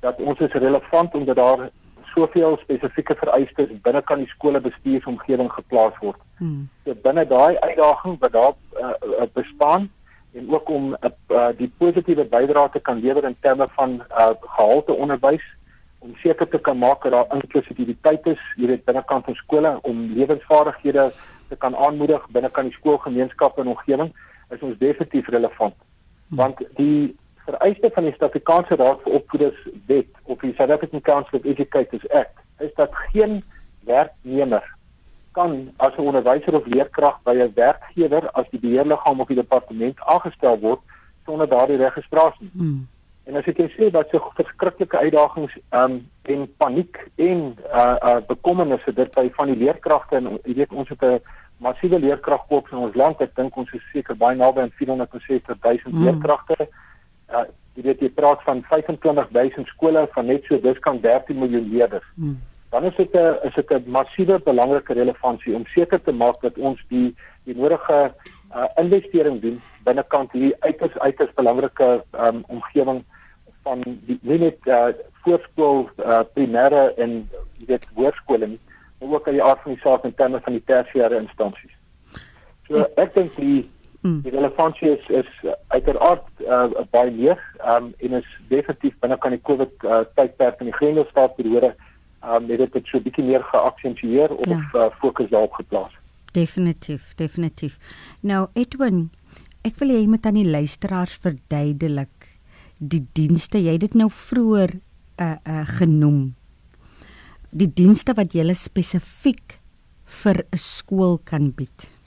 dat 0.00 0.20
ons 0.20 0.38
is 0.38 0.52
relevant 0.52 1.14
omdat 1.14 1.36
daar 1.36 1.68
soveel 2.14 2.58
spesifieke 2.62 3.14
vereistes 3.14 3.70
binne 3.84 4.02
kan 4.02 4.18
die 4.18 4.32
skole 4.34 4.60
bestuursomgewing 4.60 5.50
geplaas 5.52 5.96
word. 6.00 6.18
Hmm. 6.38 6.68
So 6.84 6.96
binne 7.04 7.26
daai 7.26 7.58
uitdaging 7.58 8.18
wat 8.20 8.32
daar 8.32 8.54
uh, 8.80 9.28
bestaan 9.32 9.90
en 10.32 10.50
ook 10.50 10.68
om 10.68 10.92
uh, 10.94 11.48
die 11.58 11.70
positiewe 11.78 12.24
bydrae 12.24 12.70
te 12.70 12.80
kan 12.80 13.00
lewer 13.02 13.24
in 13.24 13.36
terme 13.40 13.66
van 13.76 13.98
uh, 14.10 14.30
gehalte 14.40 14.92
onderwys 14.92 15.46
om 16.00 16.14
seker 16.22 16.48
te 16.48 16.58
kan 16.58 16.78
maak 16.78 17.02
dat 17.02 17.12
daar 17.12 17.34
inklusiwiteit 17.36 18.26
is, 18.26 18.42
jy 18.56 18.70
weet 18.70 18.84
binnekant 18.84 19.24
van 19.24 19.36
skole 19.36 19.72
om 19.82 20.06
lewensvaardighede 20.16 21.10
te 21.48 21.56
kan 21.56 21.76
aanmoedig 21.76 22.24
binnekant 22.32 22.70
die 22.70 22.78
skoolgemeenskap 22.78 23.58
en 23.58 23.74
omgewing 23.74 24.12
is 24.50 24.62
ons 24.66 24.78
definitief 24.78 25.28
relevant. 25.28 25.74
Hmm. 26.28 26.36
Want 26.36 26.62
die 26.78 27.16
vereiste 27.44 27.90
van 27.94 28.04
die 28.04 28.12
Suid-Afrikaanse 28.12 28.76
Raad 28.76 29.00
vir 29.04 29.12
Opvoeders 29.12 29.66
Wet 29.86 30.12
of 30.22 30.38
die 30.40 30.54
South 30.56 30.70
African 30.70 31.00
Council 31.00 31.38
of 31.38 31.44
Educators 31.44 32.08
Act 32.10 32.38
is 32.58 32.74
dat 32.74 32.90
geen 33.12 33.42
werknemer 33.84 34.64
kan 35.32 35.72
as 35.76 35.96
'n 35.96 36.06
onderwyser 36.10 36.54
of 36.54 36.66
leerkrag 36.66 37.20
by 37.22 37.34
'n 37.34 37.52
werkgewer 37.54 38.30
as 38.30 38.48
die 38.50 38.60
beheerliggaam 38.60 39.20
of 39.20 39.28
die 39.28 39.36
departement 39.36 40.00
aangestel 40.00 40.58
word 40.58 40.80
sonder 41.24 41.48
daardie 41.48 41.76
registrasie. 41.76 42.50
Hmm. 42.52 42.88
En 43.24 43.36
as 43.36 43.46
ek 43.46 43.56
kan 43.56 43.68
sê 43.68 43.90
dat 43.90 44.08
so 44.10 44.32
verskriklike 44.34 44.98
uitdagings 44.98 45.52
um, 45.70 46.08
en 46.22 46.54
paniek 46.56 46.98
en 47.14 47.56
uh 47.74 47.96
uh 48.02 48.16
bekommernisse 48.26 48.92
dit 48.92 49.14
by 49.14 49.30
van 49.36 49.46
die 49.46 49.56
leerkragte 49.56 50.16
en 50.16 50.38
jy 50.44 50.54
weet 50.54 50.72
ons 50.72 50.88
het 50.88 51.02
'n 51.02 51.20
massiewe 51.56 51.98
leerkragkorps 51.98 52.70
in 52.70 52.78
ons 52.78 52.94
land. 52.94 53.20
Ek 53.20 53.34
dink 53.36 53.56
ons 53.56 53.72
is 53.72 53.90
seker 53.92 54.16
baie 54.16 54.36
naby 54.36 54.60
aan 54.60 54.72
460 54.74 55.56
000 55.62 55.78
hmm. 55.84 56.04
leerkragte 56.04 56.68
uh, 57.32 57.46
jy 57.74 57.82
weet 57.86 58.00
jy 58.04 58.10
praat 58.14 58.42
van 58.46 58.62
25000 58.68 59.66
skole 59.74 60.06
van 60.14 60.26
net 60.26 60.44
so 60.48 60.58
dis 60.60 60.78
kan 60.86 61.00
13 61.00 61.38
miljoen 61.38 61.68
leerders. 61.72 62.06
Hmm. 62.14 62.38
Dan 62.70 62.84
is 62.84 62.96
dit 62.96 63.14
'n 63.14 63.38
is 63.48 63.54
dit 63.54 63.70
'n 63.70 63.90
massiewe 63.90 64.38
belangrike 64.38 64.92
relevantie 64.92 65.54
om 65.54 65.66
seker 65.66 66.02
te 66.02 66.12
maak 66.12 66.40
dat 66.40 66.58
ons 66.58 66.78
die 66.88 67.14
die 67.44 67.56
nodige 67.56 68.12
uh, 68.54 68.68
investering 68.76 69.40
doen 69.40 69.60
binnekant 69.84 70.32
hierdie 70.32 70.56
uiters 70.60 70.98
uiters 70.98 71.32
belangrike 71.34 72.04
um, 72.12 72.44
omgewing 72.48 73.04
van 73.62 73.82
die 74.06 74.18
nie 74.22 74.38
net 74.38 74.58
uh, 74.66 74.92
voorskool 75.24 75.88
uh, 75.98 76.22
primêre 76.34 76.94
en 76.96 77.28
dit 77.66 77.88
hoërskole 77.94 78.46
nie, 78.46 78.60
maar 78.98 79.16
ook 79.16 79.26
aan 79.28 79.38
die 79.38 79.44
aard 79.44 79.62
van 79.62 79.74
die 79.74 79.82
saak 79.82 80.04
in 80.04 80.14
terme 80.14 80.40
van 80.40 80.56
die 80.56 80.64
tersiêre 80.64 81.20
instansies. 81.20 81.74
So 82.68 82.86
ek 82.96 83.14
dink 83.14 83.36
die 83.36 83.68
Mm. 84.00 84.22
Die 84.24 84.32
relevantie 84.32 84.88
is 84.88 85.08
is 85.08 85.28
uiteraard 85.68 86.24
uh, 86.48 86.70
baie 86.90 87.10
meer 87.12 87.40
um, 87.68 87.90
en 87.98 88.16
is 88.16 88.28
definitief 88.48 88.94
binne 89.02 89.18
kan 89.20 89.34
die 89.36 89.42
COVID 89.44 89.84
uh, 89.84 89.98
tydperk 90.16 90.62
in 90.64 90.70
die 90.70 90.76
Grendelstaatperiode 90.78 91.74
um, 92.24 92.48
het 92.48 92.72
dit 92.72 92.88
so 92.88 92.96
'n 92.96 93.04
bietjie 93.04 93.24
meer 93.24 93.44
geaksentueer 93.50 94.32
of 94.32 94.48
ja. 94.48 94.62
uh, 94.72 94.88
fokus 95.02 95.28
daarop 95.28 95.52
geplaas. 95.52 95.92
Definitief, 96.32 97.12
definitief. 97.14 97.76
Nou 98.22 98.46
Edwin, 98.54 99.10
ek 99.64 99.76
wil 99.76 99.92
hê 99.92 100.00
jy 100.00 100.08
moet 100.08 100.26
aan 100.26 100.40
die 100.40 100.48
luisteraars 100.48 101.18
verduidelik 101.20 102.32
die 102.80 103.04
dienste 103.12 103.60
jy 103.60 103.76
dit 103.76 103.94
nou 103.94 104.08
vroeër 104.08 104.76
uh, 105.20 105.36
uh, 105.44 105.64
genoem. 105.76 106.34
Die 107.52 107.68
dienste 107.68 108.16
wat 108.16 108.32
jy 108.32 108.48
spesifiek 108.54 109.60
vir 110.24 110.46
'n 110.48 110.56
skool 110.56 111.18
kan 111.20 111.52
bied 111.52 111.99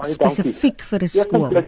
spesifiek 0.00 0.82
vir 0.82 1.02
'n 1.02 1.08
skool. 1.08 1.62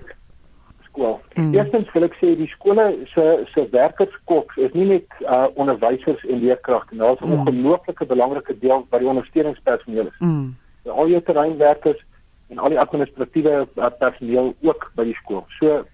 Skool. 0.89 1.21
Mm. 1.35 1.55
Eerstens 1.55 1.93
wil 1.93 2.05
ek 2.05 2.15
sê 2.21 2.37
die 2.37 2.49
skole 2.49 3.07
se 3.15 3.47
se 3.53 3.69
werkerskorps 3.71 4.57
is 4.57 4.73
nie 4.73 4.87
net 4.87 5.09
uh, 5.21 5.47
onderwysers 5.55 6.23
en 6.25 6.39
leerkragte 6.39 6.95
nie, 6.95 7.01
daar's 7.01 7.21
'n 7.21 7.29
mm. 7.29 7.39
ongelooflike 7.39 8.07
belangrike 8.07 8.59
deel 8.59 8.87
wat 8.91 9.01
die 9.01 9.09
ondersteuningspersoneel 9.09 10.07
is. 10.07 10.19
Mm. 10.19 10.55
Al 10.85 11.07
die 11.07 11.23
terreinwerkers 11.23 12.05
en 12.49 12.59
al 12.59 12.69
die 12.69 12.81
administratiewe 12.81 13.67
uh, 13.77 13.91
personeel 13.99 14.55
ook 14.61 14.93
by 14.95 15.05
die 15.05 15.19
skool. 15.23 15.45
So 15.59 15.85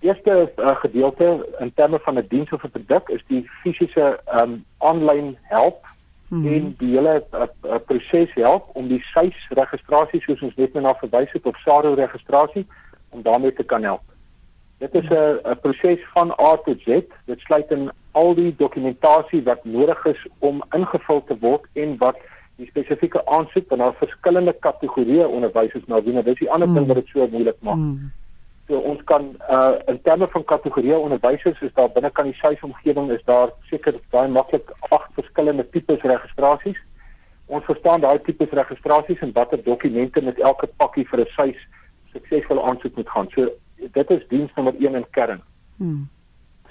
eerste 0.00 0.52
uh, 0.56 0.76
gedeelte 0.76 1.46
in 1.58 1.72
terme 1.74 1.98
van 1.98 2.18
'n 2.18 2.26
diens 2.28 2.52
of 2.52 2.64
'n 2.64 2.70
produk 2.70 3.08
is 3.08 3.24
die 3.26 3.48
fisiese 3.62 4.20
um 4.34 4.64
aanlyn 4.78 5.36
help 5.42 5.84
-hmm. 6.34 6.54
en 6.54 6.74
die 6.78 6.92
hele 6.96 7.24
uh, 7.32 7.46
uh, 7.74 7.80
proses 7.86 8.32
help 8.34 8.70
om 8.72 8.88
die 8.88 9.02
SAIS 9.12 9.46
registrasie 9.58 10.20
soos 10.24 10.42
ons 10.42 10.56
net 10.56 10.74
nou 10.74 10.94
verwys 11.02 11.32
het 11.32 11.46
of 11.46 11.60
SARO 11.66 11.94
registrasie 11.98 12.66
om 13.10 13.22
daarmee 13.22 13.52
te 13.52 13.66
kan 13.74 13.82
help. 13.82 14.02
Dit 14.78 14.94
is 14.94 15.08
'n 15.08 15.38
'n 15.50 15.60
proses 15.60 16.00
van 16.14 16.30
A 16.40 16.56
tot 16.56 16.80
Z. 16.80 16.88
Dit 17.26 17.40
sluit 17.40 17.70
in 17.70 17.90
al 18.12 18.34
die 18.34 18.54
dokumentasie 18.56 19.42
wat 19.42 19.64
nodig 19.64 20.04
is 20.04 20.26
om 20.38 20.62
ingevul 20.70 21.24
te 21.24 21.36
word 21.40 21.64
en 21.72 21.96
wat 21.98 22.16
die 22.56 22.66
spesifieke 22.66 23.26
aansoek 23.26 23.68
van 23.68 23.78
daar 23.78 23.94
verskillende 23.98 24.52
kategorieë 24.52 25.26
onderwysers 25.26 25.86
nou 25.86 26.02
doen. 26.02 26.14
Dit 26.14 26.26
is 26.26 26.44
die 26.46 26.50
ander 26.50 26.68
mm. 26.68 26.74
ding 26.74 26.86
wat 26.86 26.96
dit 26.96 27.10
so 27.12 27.26
moeilik 27.30 27.56
maak. 27.60 27.76
Mm. 27.76 28.12
So 28.68 28.78
ons 28.78 29.02
kan 29.04 29.36
uh 29.50 29.74
in 29.86 30.00
terme 30.02 30.28
van 30.28 30.44
kategorieë 30.44 30.96
onderwysers 30.96 31.60
is 31.60 31.74
daar 31.74 31.90
binne 31.92 32.10
kan 32.10 32.24
die 32.24 32.38
SAIS 32.38 32.62
omgewing 32.62 33.10
is 33.10 33.24
daar 33.24 33.50
seker 33.70 33.98
baie 34.10 34.28
maklik 34.28 34.70
agt 34.88 35.10
verskillende 35.18 35.68
tipes 35.70 36.02
registrasies. 36.02 36.78
Ons 37.46 37.64
verstaan 37.64 38.00
daai 38.00 38.18
tipes 38.24 38.50
registrasies 38.50 39.20
en 39.20 39.32
watter 39.32 39.62
dokumente 39.62 40.22
met 40.22 40.38
elke 40.40 40.66
pakkie 40.76 41.04
vir 41.08 41.20
'n 41.20 41.32
SAIS 41.36 41.60
suksesvol 42.12 42.64
aansoek 42.64 42.96
moet 42.96 43.08
gaan. 43.08 43.28
So 43.34 43.48
dit 43.76 44.10
is 44.10 44.28
diens 44.28 44.52
nommer 44.54 44.74
1 44.78 44.94
in 44.94 45.06
kern. 45.10 45.42
Hmm. 45.76 46.08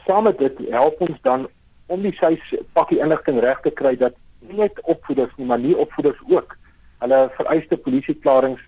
Saam 0.05 0.23
met 0.23 0.37
dit 0.37 0.57
help 0.69 1.01
ons 1.01 1.21
dan 1.21 1.47
om 1.85 2.01
die 2.01 2.13
SAIS 2.13 2.55
pakkie 2.73 2.99
inligting 2.99 3.39
reg 3.39 3.61
te 3.61 3.71
kry 3.71 3.95
dat 3.95 4.13
nie 4.39 4.57
net 4.57 4.81
opvoeders 4.81 5.31
nie, 5.37 5.45
maar 5.45 5.59
nie 5.59 5.77
opvoeders 5.77 6.19
ook 6.27 6.57
hulle 6.99 7.29
vereiste 7.37 7.77
polisieklaringe 7.77 8.59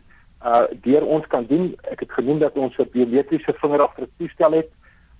uh 0.45 0.65
deur 0.81 1.05
ons 1.05 1.27
kan 1.27 1.45
doen. 1.45 1.73
Ek 1.91 1.99
het 1.99 2.11
genoem 2.11 2.39
dat 2.39 2.57
ons 2.57 2.77
'n 2.77 2.89
biometriese 2.91 3.53
vingerafdruk 3.53 4.09
toestel 4.17 4.51
het 4.51 4.69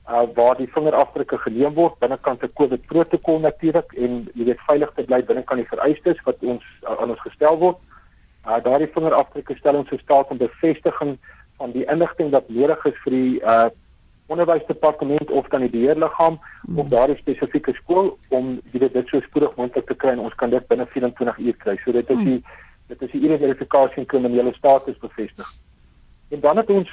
uh 0.10 0.28
waar 0.36 0.58
die 0.58 0.70
vingerafdrukke 0.70 1.38
geneem 1.38 1.74
word 1.74 2.00
binnekant 2.00 2.44
'n 2.44 2.54
COVID 2.54 2.86
protokol 2.86 3.40
natuurlik 3.40 3.94
en 3.94 4.28
jy 4.34 4.46
weet 4.46 4.68
veilig 4.68 4.92
te 4.94 5.04
bly 5.04 5.24
binnekant 5.24 5.60
die 5.60 5.72
vereistes 5.74 6.22
wat 6.26 6.38
ons 6.42 6.64
uh, 6.84 7.00
aan 7.02 7.10
ons 7.10 7.22
gestel 7.22 7.58
word. 7.58 7.78
Uh 8.46 8.60
daardie 8.64 8.92
vingerafdrukke 8.94 9.56
stel 9.56 9.76
ons 9.76 9.90
in 9.92 10.00
staat 10.00 10.30
om 10.30 10.38
bevestiging 10.38 11.18
van 11.58 11.72
die 11.72 11.86
inligting 11.86 12.30
wat 12.32 12.50
nodig 12.50 12.86
is 12.86 13.02
vir 13.04 13.12
die 13.12 13.42
uh 13.42 13.70
onderwysdepartement 14.28 15.32
of 15.32 15.48
dan 15.48 15.62
die 15.62 15.70
beheerliggaam 15.70 16.40
hmm. 16.62 16.80
op 16.80 16.90
daardie 16.90 17.18
spesifieke 17.18 17.74
skool 17.74 18.18
om 18.30 18.60
jy 18.72 18.80
weet 18.80 18.94
dit 18.94 19.08
so 19.08 19.22
spoedig 19.22 19.56
moontlik 19.56 19.86
te 19.86 19.96
kry 19.96 20.14
en 20.16 20.24
ons 20.26 20.36
kan 20.36 20.50
dit 20.50 20.68
binne 20.68 20.86
24 20.86 21.38
uur 21.38 21.58
kry. 21.58 21.76
So 21.84 21.92
dit 21.92 22.10
is 22.10 22.24
die 22.30 22.40
dit 22.88 23.02
is 23.02 23.12
die 23.12 23.22
identifikasie 23.26 24.04
en 24.04 24.06
kriminele 24.06 24.54
status 24.54 24.98
bevestig. 25.02 25.50
En 26.30 26.40
dan 26.40 26.58
het 26.58 26.70
ons 26.70 26.90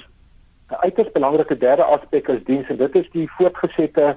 'n 0.73 0.85
uiters 0.87 1.13
belangrike 1.13 1.57
derde 1.59 1.85
aspek 1.85 2.29
is 2.29 2.45
diens 2.45 2.69
en 2.69 2.77
dit 2.77 2.95
is 2.95 3.11
die 3.11 3.31
voortgesette 3.37 4.17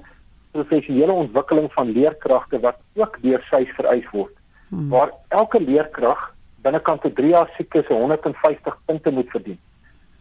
professionele 0.52 1.12
ontwikkeling 1.12 1.68
van 1.74 1.92
leerkragte 1.92 2.60
wat 2.60 2.78
ook 2.96 3.18
deur 3.22 3.44
SAIS 3.50 3.72
vereis 3.76 4.10
word. 4.12 4.34
Hmm. 4.70 4.90
Waar 4.90 5.12
elke 5.28 5.62
leerkrag 5.62 6.34
binnekant 6.62 7.04
'n 7.06 7.14
3 7.14 7.30
jaar 7.30 7.50
siklus 7.58 7.88
150 7.88 8.78
punte 8.86 9.12
moet 9.12 9.30
verdien. 9.30 9.60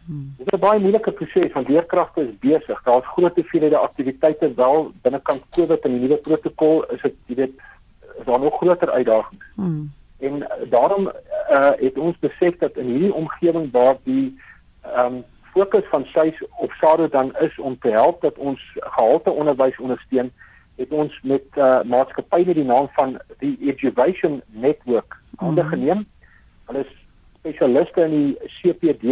Hmm. 0.05 0.33
Dit 0.37 0.53
is 0.53 0.59
'n 0.59 0.65
baie 0.67 0.79
moeilike 0.79 1.11
proses 1.11 1.53
want 1.53 1.67
leerkragte 1.67 2.21
is 2.21 2.39
besig. 2.39 2.83
Daar's 2.83 3.07
groot 3.07 3.35
hoeveelhede 3.35 3.77
aktiwiteite 3.77 4.53
wel 4.53 4.91
binnekant 5.01 5.41
COVID 5.49 5.85
en 5.85 5.91
die 5.91 5.99
nuwe 5.99 6.17
protokol 6.17 6.83
is 6.85 7.01
dit 7.01 7.15
jy 7.25 7.35
weet 7.35 7.55
is 8.19 8.25
daar 8.25 8.39
nog 8.39 8.57
groter 8.57 8.91
uitdagings. 8.91 9.45
Hmm. 9.55 9.91
En 10.19 10.47
daarom 10.69 11.11
uh, 11.49 11.71
het 11.77 11.97
ons 11.97 12.19
besef 12.19 12.57
dat 12.57 12.77
in 12.77 12.85
hierdie 12.85 13.13
omgewing 13.13 13.71
waar 13.71 13.97
die 14.03 14.39
ehm 14.81 15.13
um, 15.13 15.23
fokus 15.55 15.87
van 15.89 16.05
SAIS 16.05 16.43
of 16.57 16.73
SARO 16.79 17.07
dan 17.09 17.35
is 17.39 17.59
om 17.59 17.79
te 17.79 17.89
help 17.89 18.21
dat 18.21 18.37
ons 18.37 18.61
gehalte 18.75 19.31
onderwys 19.31 19.77
ondersteun, 19.79 20.31
het 20.75 20.91
ons 20.91 21.19
met 21.23 21.45
'n 21.55 21.59
uh, 21.59 21.81
maatskappy 21.83 22.43
met 22.45 22.55
die 22.55 22.63
naam 22.63 22.87
van 22.91 23.19
die 23.39 23.57
Education 23.61 24.41
Network 24.47 25.15
ondergeneem. 25.39 26.01
Hmm. 26.03 26.07
Hulle 26.65 26.79
is 26.79 26.93
spesialiste 27.39 28.01
in 28.01 28.09
die 28.09 28.37
CPD 28.57 29.05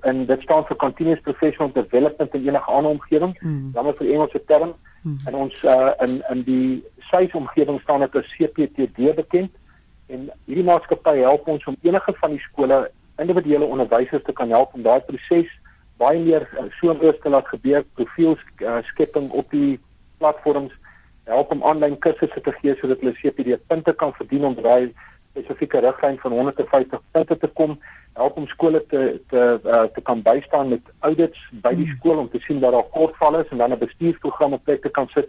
en 0.00 0.26
dit 0.26 0.42
staan 0.42 0.64
vir 0.66 0.76
Continuous 0.76 1.20
Professional 1.20 1.72
Development 1.72 2.34
in 2.34 2.46
enige 2.46 2.70
ander 2.70 2.90
omgewing. 2.90 3.38
Hmm. 3.38 3.70
Dan 3.72 3.86
is 3.86 3.94
vir 3.98 4.10
Engelse 4.12 4.44
term 4.46 4.74
hmm. 5.02 5.18
en 5.24 5.34
ons 5.34 5.62
uh, 5.62 5.90
in 6.06 6.22
in 6.30 6.42
die 6.42 6.84
SAIS 6.98 7.32
omgewing 7.32 7.80
staan 7.80 8.00
dit 8.00 8.16
as 8.16 8.36
CPTD 8.36 9.14
bekend 9.14 9.50
en 10.06 10.30
hierdie 10.44 10.66
maatskappy 10.66 11.16
help 11.22 11.48
ons 11.48 11.64
om 11.64 11.76
enige 11.82 12.12
van 12.20 12.30
die 12.30 12.42
skole 12.50 12.90
individuele 13.22 13.64
onderwysers 13.64 14.24
te 14.24 14.32
kan 14.32 14.50
help 14.50 14.74
om 14.74 14.82
daai 14.82 15.00
proses 15.00 15.59
baie 16.00 16.20
meer 16.24 16.48
uh, 16.56 16.66
soos 16.80 17.20
te 17.22 17.32
laat 17.32 17.48
gebeur 17.52 17.84
profiel 17.94 18.36
uh, 18.36 18.80
skepping 18.92 19.30
op 19.30 19.50
die 19.50 19.78
platforms 20.18 20.72
help 21.30 21.52
om 21.54 21.62
aanlyn 21.70 21.98
kursusse 22.04 22.40
te 22.40 22.52
gee 22.58 22.74
sodat 22.80 23.02
hulle 23.04 23.16
CPD 23.20 23.58
punte 23.70 23.94
kan 24.02 24.12
verdien 24.18 24.48
om 24.48 24.56
daai 24.58 24.92
spesifieke 25.30 25.82
riglyn 25.84 26.18
van 26.22 26.32
150 26.38 27.02
punte 27.14 27.36
te 27.38 27.50
kom 27.60 27.76
help 28.18 28.40
om 28.40 28.48
skole 28.50 28.82
te 28.92 29.04
te 29.32 29.44
uh, 29.64 29.84
te 29.94 30.02
kan 30.08 30.22
bystaan 30.26 30.72
met 30.74 30.92
audits 31.10 31.46
by 31.66 31.74
die 31.76 31.86
hmm. 31.86 31.96
skool 32.00 32.24
om 32.24 32.28
te 32.32 32.42
sien 32.46 32.60
waar 32.64 32.76
daar 32.76 32.90
kortvalle 32.96 33.44
is 33.44 33.54
en 33.54 33.62
dan 33.62 33.72
'n 33.72 33.84
bestuursprogram 33.84 34.58
op 34.58 34.64
plek 34.64 34.82
te 34.82 34.94
kan 34.98 35.08
sit 35.14 35.28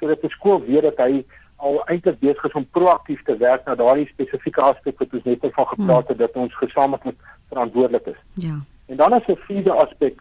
sodat 0.00 0.20
die 0.20 0.34
skool 0.38 0.64
weet 0.66 0.88
dat 0.88 1.06
hy 1.06 1.24
al 1.56 1.82
eintlik 1.86 2.18
besig 2.18 2.44
is 2.44 2.58
om 2.58 2.66
proaktief 2.78 3.22
te 3.22 3.36
werk 3.36 3.66
na 3.66 3.74
daardie 3.74 4.08
spesifieke 4.08 4.60
aspek 4.60 4.98
wat 4.98 5.12
ons 5.12 5.24
net 5.24 5.38
van 5.40 5.66
gepraat 5.66 6.08
het 6.08 6.16
hmm. 6.16 6.26
dat 6.26 6.36
ons 6.44 6.54
gesamentlik 6.54 7.18
verantwoordelik 7.48 8.06
is. 8.06 8.20
Ja. 8.34 8.56
En 8.92 8.98
dan 8.98 9.12
as 9.12 9.26
'n 9.26 9.36
vierde 9.36 9.72
aspek, 9.72 10.20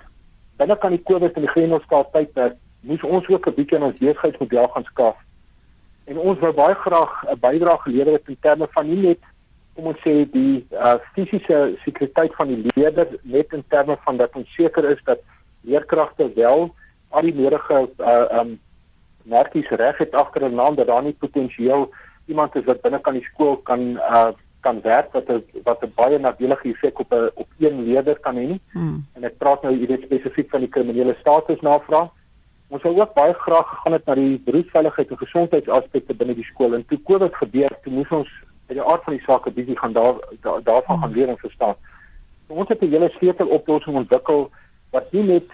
binne 0.56 0.78
kan 0.78 0.92
die 0.96 1.04
COVID 1.04 1.34
en 1.36 1.42
die 1.42 1.54
Grendelskaap 1.56 2.14
tydperk, 2.14 2.56
moes 2.80 3.04
ons 3.04 3.28
ook 3.28 3.48
'n 3.48 3.54
bietjie 3.54 3.78
aan 3.78 3.90
ons 3.90 4.00
besigheidsmodel 4.00 4.68
gaan 4.68 4.84
skaaf. 4.84 5.18
En 6.04 6.18
ons 6.18 6.40
wou 6.40 6.54
baie 6.54 6.76
graag 6.76 7.12
'n 7.28 7.40
bydrae 7.40 7.78
gelewer 7.78 8.14
het 8.14 8.28
in 8.28 8.38
terme 8.40 8.68
van 8.72 8.88
nie 8.88 9.08
net 9.08 9.20
om 9.74 9.86
ons 9.86 10.00
sê 10.06 10.14
die 10.32 10.66
uh, 10.72 10.96
fisiese 11.14 11.78
sekuriteit 11.84 12.36
van 12.36 12.48
die 12.48 12.72
leerder 12.76 13.08
net 13.22 13.54
in 13.54 13.64
terme 13.68 13.98
van 14.06 14.18
dat 14.18 14.36
ons 14.36 14.54
seker 14.54 14.90
is 14.90 15.04
dat 15.04 15.20
leerkragte 15.62 16.32
wel 16.36 16.74
al 17.10 17.22
die 17.22 17.36
nodige 17.36 17.90
uh, 18.00 18.40
um 18.40 18.60
merkies 19.24 19.70
reg 19.70 19.98
het 19.98 20.16
agter 20.16 20.44
'n 20.50 20.56
naam 20.56 20.76
dat 20.76 20.88
daar 20.88 21.04
nie 21.04 21.14
potensieel 21.20 21.92
iemand 22.26 22.56
is 22.56 22.66
wat 22.66 22.82
binne 22.82 23.02
kan 23.02 23.14
die 23.14 23.28
skool 23.34 23.58
kan 23.58 23.80
uh 23.98 24.32
kan 24.62 24.82
werk 24.82 25.12
wat 25.14 25.30
'n 25.30 25.44
wat 25.64 25.84
'n 25.84 25.92
baie 25.96 26.18
nadelige 26.20 26.70
effek 26.70 27.00
op 27.00 27.12
'n 27.14 27.30
op 27.34 27.48
een 27.60 27.84
leerder 27.84 28.20
kan 28.20 28.36
hê. 28.36 28.60
Hmm. 28.72 29.06
En 29.14 29.24
ek 29.24 29.38
praat 29.38 29.62
nou 29.62 29.76
hier 29.76 30.00
spesifiek 30.02 30.50
van 30.50 30.60
die 30.60 30.70
kriminele 30.70 31.16
status 31.20 31.62
navraag. 31.62 32.10
Ons 32.68 32.82
sou 32.82 33.00
ook 33.00 33.14
baie 33.14 33.34
graag 33.34 33.68
gegaan 33.70 33.94
het 33.94 34.06
na 34.06 34.16
die 34.16 34.40
beroepsveiligheid 34.40 35.10
en 35.10 35.18
gesondheidsaspekte 35.18 36.14
binne 36.14 36.36
die 36.36 36.50
skool 36.52 36.74
en 36.74 36.86
toe 36.86 37.00
COVID 37.04 37.36
gebeur, 37.36 37.72
toe 37.84 37.94
moes 37.94 38.10
ons 38.10 38.30
uit 38.68 38.78
die 38.78 38.88
aard 38.92 39.04
van 39.04 39.14
die 39.14 39.24
saak 39.26 39.46
'n 39.48 39.54
bietjie 39.54 39.78
gaan 39.78 39.94
daar 39.94 40.16
da, 40.42 40.60
daarvan 40.64 40.96
hmm. 40.96 41.04
gaan 41.04 41.14
leer 41.14 41.30
en 41.30 41.38
verstaan. 41.38 41.76
So 42.48 42.54
ons 42.54 42.70
het 42.70 42.82
'n 42.82 42.90
hele 42.90 43.10
sleutel 43.10 43.48
oplossing 43.48 43.96
ontwikkel 43.96 44.50
wat 44.92 45.12
nie 45.12 45.24
net 45.24 45.50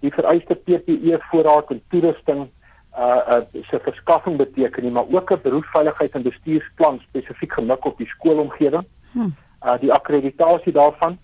die 0.00 0.12
vereiste 0.12 0.54
PPE 0.54 1.18
voorraad 1.30 1.70
en 1.70 1.82
toerusting 1.88 2.48
uh 2.98 3.20
uh 3.28 3.62
se 3.70 3.78
verskaffing 3.78 4.36
beteken 4.36 4.82
nie, 4.82 4.92
maar 4.92 5.04
ook 5.10 5.30
'n 5.30 5.40
beroepsveiligheid 5.42 6.12
en 6.12 6.22
bestuursplan 6.22 7.00
spesifiek 7.00 7.52
gemik 7.52 7.84
op 7.84 7.98
die 7.98 8.06
skoolomgewing. 8.06 8.84
Hmm. 9.12 9.34
Uh 9.64 9.78
die 9.80 9.92
akkreditasie 9.92 10.72
daarvan 10.72 11.18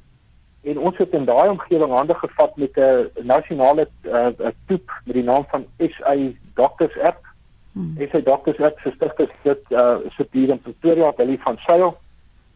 en 0.62 0.78
ons 0.78 0.96
het 0.96 1.12
in 1.12 1.24
daai 1.24 1.48
omgewing 1.48 1.92
hande 1.92 2.14
gevat 2.14 2.57
met 2.57 2.76
'n 2.76 3.11
nasionale 3.22 3.88
uh 4.02 4.28
toep 4.66 5.00
met 5.04 5.14
die 5.14 5.24
naam 5.24 5.44
van 5.48 5.66
SA 5.78 6.14
Doctors 6.54 6.98
App. 6.98 7.26
Hmm. 7.72 7.96
SA 8.11 8.20
Doctors 8.20 8.61
App 8.61 8.78
se 8.78 8.90
stigter 8.90 9.31
sit 9.42 9.62
uh 9.68 9.96
sit 10.09 10.28
hier 10.31 10.48
in 10.48 10.61
Pretoria, 10.61 11.12
Billy 11.12 11.38
van 11.38 11.57
Sail. 11.57 11.98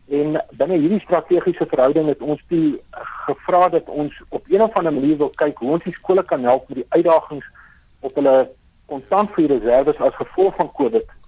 En 0.08 0.44
binne 0.50 0.76
hierdie 0.76 1.00
strategiese 1.00 1.66
verhouding 1.66 2.08
het 2.08 2.20
ons 2.20 2.42
die 2.48 2.80
gevra 3.26 3.68
dat 3.68 3.88
ons 3.88 4.22
op 4.28 4.44
een 4.48 4.62
of 4.62 4.72
ander 4.72 4.92
manier 4.92 5.16
wil 5.16 5.30
kyk 5.30 5.58
hoe 5.58 5.70
ons 5.70 5.84
die 5.84 5.94
skole 5.94 6.22
kan 6.22 6.42
help 6.42 6.68
met 6.68 6.76
die 6.76 6.86
uitdagings 6.88 7.46
op 8.00 8.14
hulle 8.14 8.50
konstant 8.92 9.34
vir 9.36 9.50
reserves 9.56 10.00
as 10.06 10.20
gevolg 10.20 10.56
van 10.60 10.70
Covid 10.78 11.18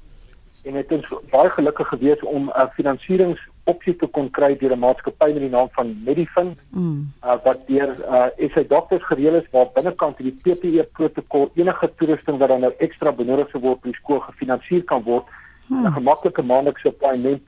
en 0.64 0.78
het 0.80 0.92
ons 0.96 1.10
baie 1.32 1.50
gelukkig 1.56 1.88
gewees 1.92 2.22
om 2.36 2.46
'n 2.48 2.52
uh, 2.56 2.68
finansieringsopsie 2.76 3.96
te 4.00 4.06
kon 4.16 4.30
kry 4.30 4.52
deur 4.60 4.72
'n 4.76 4.84
maatskappy 4.84 5.32
met 5.32 5.44
die 5.46 5.54
naam 5.56 5.68
van 5.76 5.96
Medifin 6.04 6.56
mm. 6.70 7.00
uh, 7.24 7.36
wat 7.44 7.66
deur 7.68 7.90
uh, 8.16 8.48
SA 8.52 8.62
dokters 8.68 9.04
gereël 9.10 9.36
is 9.40 9.50
waar 9.52 9.68
binnekant 9.74 10.16
die 10.16 10.38
PPE 10.44 10.84
protokol 10.92 11.50
enige 11.54 11.90
toerusting 11.96 12.38
wat 12.38 12.48
dan 12.48 12.60
nou 12.60 12.72
ekstra 12.78 13.12
benodig 13.12 13.50
sou 13.50 13.60
word 13.66 13.82
vir 13.82 13.92
die 13.92 14.00
skool 14.00 14.20
gefinansier 14.20 14.84
kan 14.84 15.02
word 15.02 15.26
mm. 15.68 15.84
'n 15.86 15.92
gemaklike 15.98 16.42
maandelikse 16.42 16.92
paaiement 16.92 17.46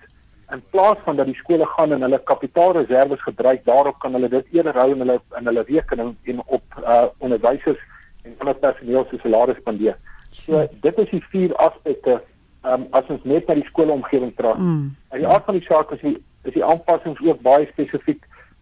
in 0.52 0.62
plaas 0.70 0.98
van 1.04 1.16
dat 1.16 1.26
die 1.26 1.40
skole 1.42 1.66
gaan 1.66 1.92
en 1.92 2.02
hulle 2.02 2.20
kapitaalreserves 2.24 3.22
gebruik 3.22 3.64
daarop 3.64 3.98
kan 3.98 4.12
hulle 4.12 4.28
dit 4.28 4.46
eerder 4.52 4.74
hou 4.74 4.90
in 4.92 4.98
hulle 4.98 5.20
in 5.38 5.46
hulle 5.46 5.64
rekening 5.68 6.16
en 6.22 6.42
op 6.46 6.64
uh, 6.80 7.04
onderwysers 7.18 7.80
en 8.26 8.38
ander 8.44 8.58
personeel 8.62 9.06
se 9.10 9.20
salarisse 9.22 9.62
spandeer. 9.62 9.98
So 10.44 10.66
dit 10.82 10.98
is 11.04 11.10
die 11.10 11.22
vier 11.32 11.54
aspekte 11.62 12.20
um, 12.66 12.86
as 12.96 13.08
ons 13.12 13.24
net 13.24 13.48
na 13.48 13.56
die 13.58 13.66
skoolomgewing 13.70 14.34
praat. 14.38 14.58
Mm. 14.60 14.88
En 15.14 15.22
die 15.22 15.28
aard 15.28 15.46
van 15.48 15.58
die 15.58 15.66
saak 15.68 15.94
is 15.96 16.02
die 16.04 16.16
is 16.46 16.54
die 16.54 16.64
aanpassings 16.64 17.18
ook 17.26 17.40
baie 17.42 17.66
spesifiek 17.72 18.20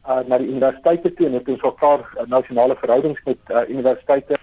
uh, 0.08 0.22
na 0.28 0.38
die 0.40 0.48
universiteite 0.48 1.10
toe 1.16 1.26
en 1.28 1.36
dit 1.36 1.50
is 1.56 1.64
ook 1.66 1.80
daar 1.80 2.04
uh, 2.04 2.24
nasionale 2.32 2.76
verhoudings 2.80 3.20
met 3.28 3.52
uh, 3.52 3.66
universiteite 3.68 4.38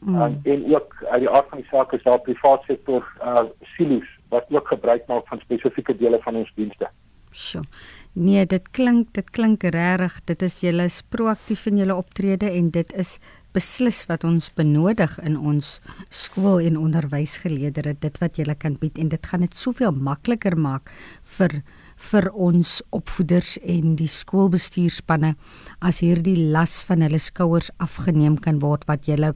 mm. 0.00 0.16
um, 0.20 0.40
en 0.44 0.66
ook 0.74 0.96
uit 1.06 1.14
uh, 1.14 1.20
die 1.24 1.30
aard 1.30 1.48
van 1.48 1.62
die 1.62 1.68
saak 1.70 1.94
is 1.96 2.04
daar 2.04 2.20
private 2.20 2.68
sektor 2.68 3.06
uh, 3.22 3.46
silo's 3.76 4.08
wat 4.32 4.48
ook 4.52 4.68
gebruik 4.68 5.08
maak 5.08 5.28
van 5.28 5.40
spesifieke 5.40 5.96
dele 5.96 6.20
van 6.24 6.36
ons 6.40 6.52
dienste. 6.56 6.88
Sjoe. 7.32 7.64
Nee, 8.12 8.44
dit 8.46 8.66
klink 8.76 9.14
dit 9.16 9.30
klink 9.32 9.64
regtig. 9.64 10.18
Dit 10.28 10.42
is 10.44 10.60
julle 10.60 10.84
is 10.88 11.00
proaktief 11.08 11.64
in 11.70 11.80
julle 11.80 11.96
optrede 11.96 12.50
en 12.50 12.68
dit 12.70 12.92
is 13.00 13.18
beslis 13.52 14.04
wat 14.08 14.24
ons 14.24 14.50
benodig 14.56 15.18
in 15.22 15.36
ons 15.36 15.80
skool 16.10 16.60
en 16.64 16.78
onderwysgeleerders 16.80 18.00
dit 18.00 18.20
wat 18.22 18.38
jy 18.38 18.54
kan 18.54 18.78
bied 18.80 18.98
en 18.98 19.12
dit 19.12 19.26
gaan 19.26 19.44
dit 19.44 19.56
soveel 19.56 19.92
makliker 19.92 20.56
maak 20.56 20.92
vir 21.38 21.62
vir 22.10 22.28
ons 22.32 22.70
opvoeders 22.90 23.56
en 23.62 23.94
die 23.98 24.08
skoolbestuurspanne 24.10 25.34
as 25.80 26.00
hierdie 26.02 26.48
las 26.54 26.80
van 26.88 27.04
hulle 27.06 27.20
skouers 27.22 27.70
afgeneem 27.82 28.38
kan 28.42 28.58
word 28.62 28.86
wat 28.90 29.06
jy 29.08 29.18
uh 29.22 29.32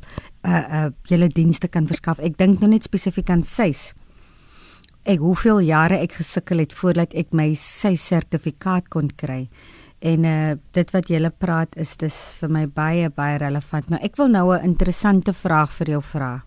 uh 0.47 0.89
julle 1.09 1.29
dienste 1.29 1.69
kan 1.69 1.87
verskaf. 1.87 2.19
Ek 2.19 2.37
dink 2.39 2.61
nou 2.61 2.71
net 2.71 2.87
spesifiek 2.87 3.31
aan 3.31 3.45
SAIS. 3.45 3.93
Ek 5.07 5.21
hoeveel 5.23 5.61
jare 5.69 6.01
ek 6.03 6.19
gesukkel 6.19 6.65
het 6.65 6.73
voordat 6.75 7.15
ek 7.15 7.33
my 7.33 7.53
SAIS 7.55 8.09
sertifikaat 8.11 8.89
kon 8.91 9.09
kry. 9.09 9.49
En 9.99 10.25
uh 10.25 10.55
dit 10.77 10.91
wat 10.93 11.09
jy 11.09 11.21
lê 11.21 11.31
praat 11.31 11.77
is 11.77 11.97
dis 11.97 12.15
vir 12.41 12.53
my 12.53 12.67
baie 12.67 13.11
baie 13.11 13.39
relevant. 13.39 13.89
Nou 13.91 14.01
ek 14.03 14.17
wil 14.17 14.29
nou 14.29 14.53
'n 14.55 14.65
interessante 14.65 15.33
vraag 15.33 15.73
vir 15.73 15.89
jou 15.97 16.03
vra. 16.03 16.45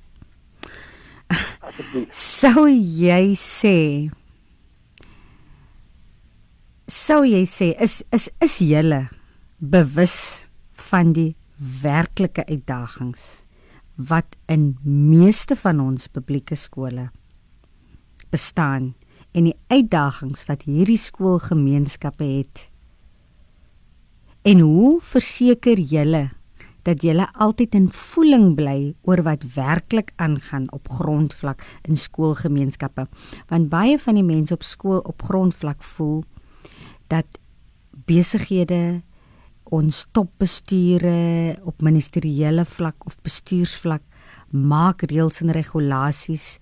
Sou 2.12 2.68
jy 2.68 3.34
sê 3.36 4.10
Sou 6.88 7.24
jy 7.24 7.46
sê 7.46 7.76
is 7.80 8.04
is 8.12 8.30
is 8.42 8.60
jy 8.60 9.08
bewus 9.60 10.48
van 10.72 11.14
die 11.14 11.36
werklike 11.60 12.46
uitdagings 12.48 13.44
wat 14.00 14.38
in 14.48 14.78
meeste 14.84 15.56
van 15.56 15.80
ons 15.80 16.08
publieke 16.08 16.56
skole 16.56 17.10
bestaan 18.32 18.94
en 19.36 19.50
die 19.50 19.58
uitdagings 19.68 20.46
wat 20.48 20.64
hierdie 20.70 20.98
skoolgemeenskappe 20.98 22.24
het 22.24 22.70
En 24.50 24.60
hoe 24.60 24.98
verseker 25.04 25.78
julle 25.78 26.30
dat 26.88 27.04
julle 27.06 27.28
altyd 27.38 27.76
in 27.78 27.86
voeling 27.94 28.56
bly 28.58 28.96
oor 29.06 29.22
wat 29.28 29.44
werklik 29.54 30.10
aangaan 30.18 30.66
op 30.74 30.90
grondvlak 30.90 31.62
in 31.86 32.00
skoolgemeenskappe? 32.00 33.06
Want 33.52 33.70
baie 33.70 34.00
van 34.02 34.18
die 34.18 34.26
mense 34.26 34.56
op 34.58 34.66
skool 34.66 35.04
op 35.06 35.22
grondvlak 35.28 35.86
voel 35.92 36.24
dat 37.14 37.38
besighede 38.10 39.04
ons 39.70 40.08
topbestuure 40.18 41.60
op 41.70 41.86
ministeriële 41.86 42.66
vlak 42.66 43.06
of 43.06 43.22
bestuursvlak 43.22 44.02
maak 44.50 45.06
reëls 45.12 45.44
en 45.46 45.54
regulasies 45.54 46.56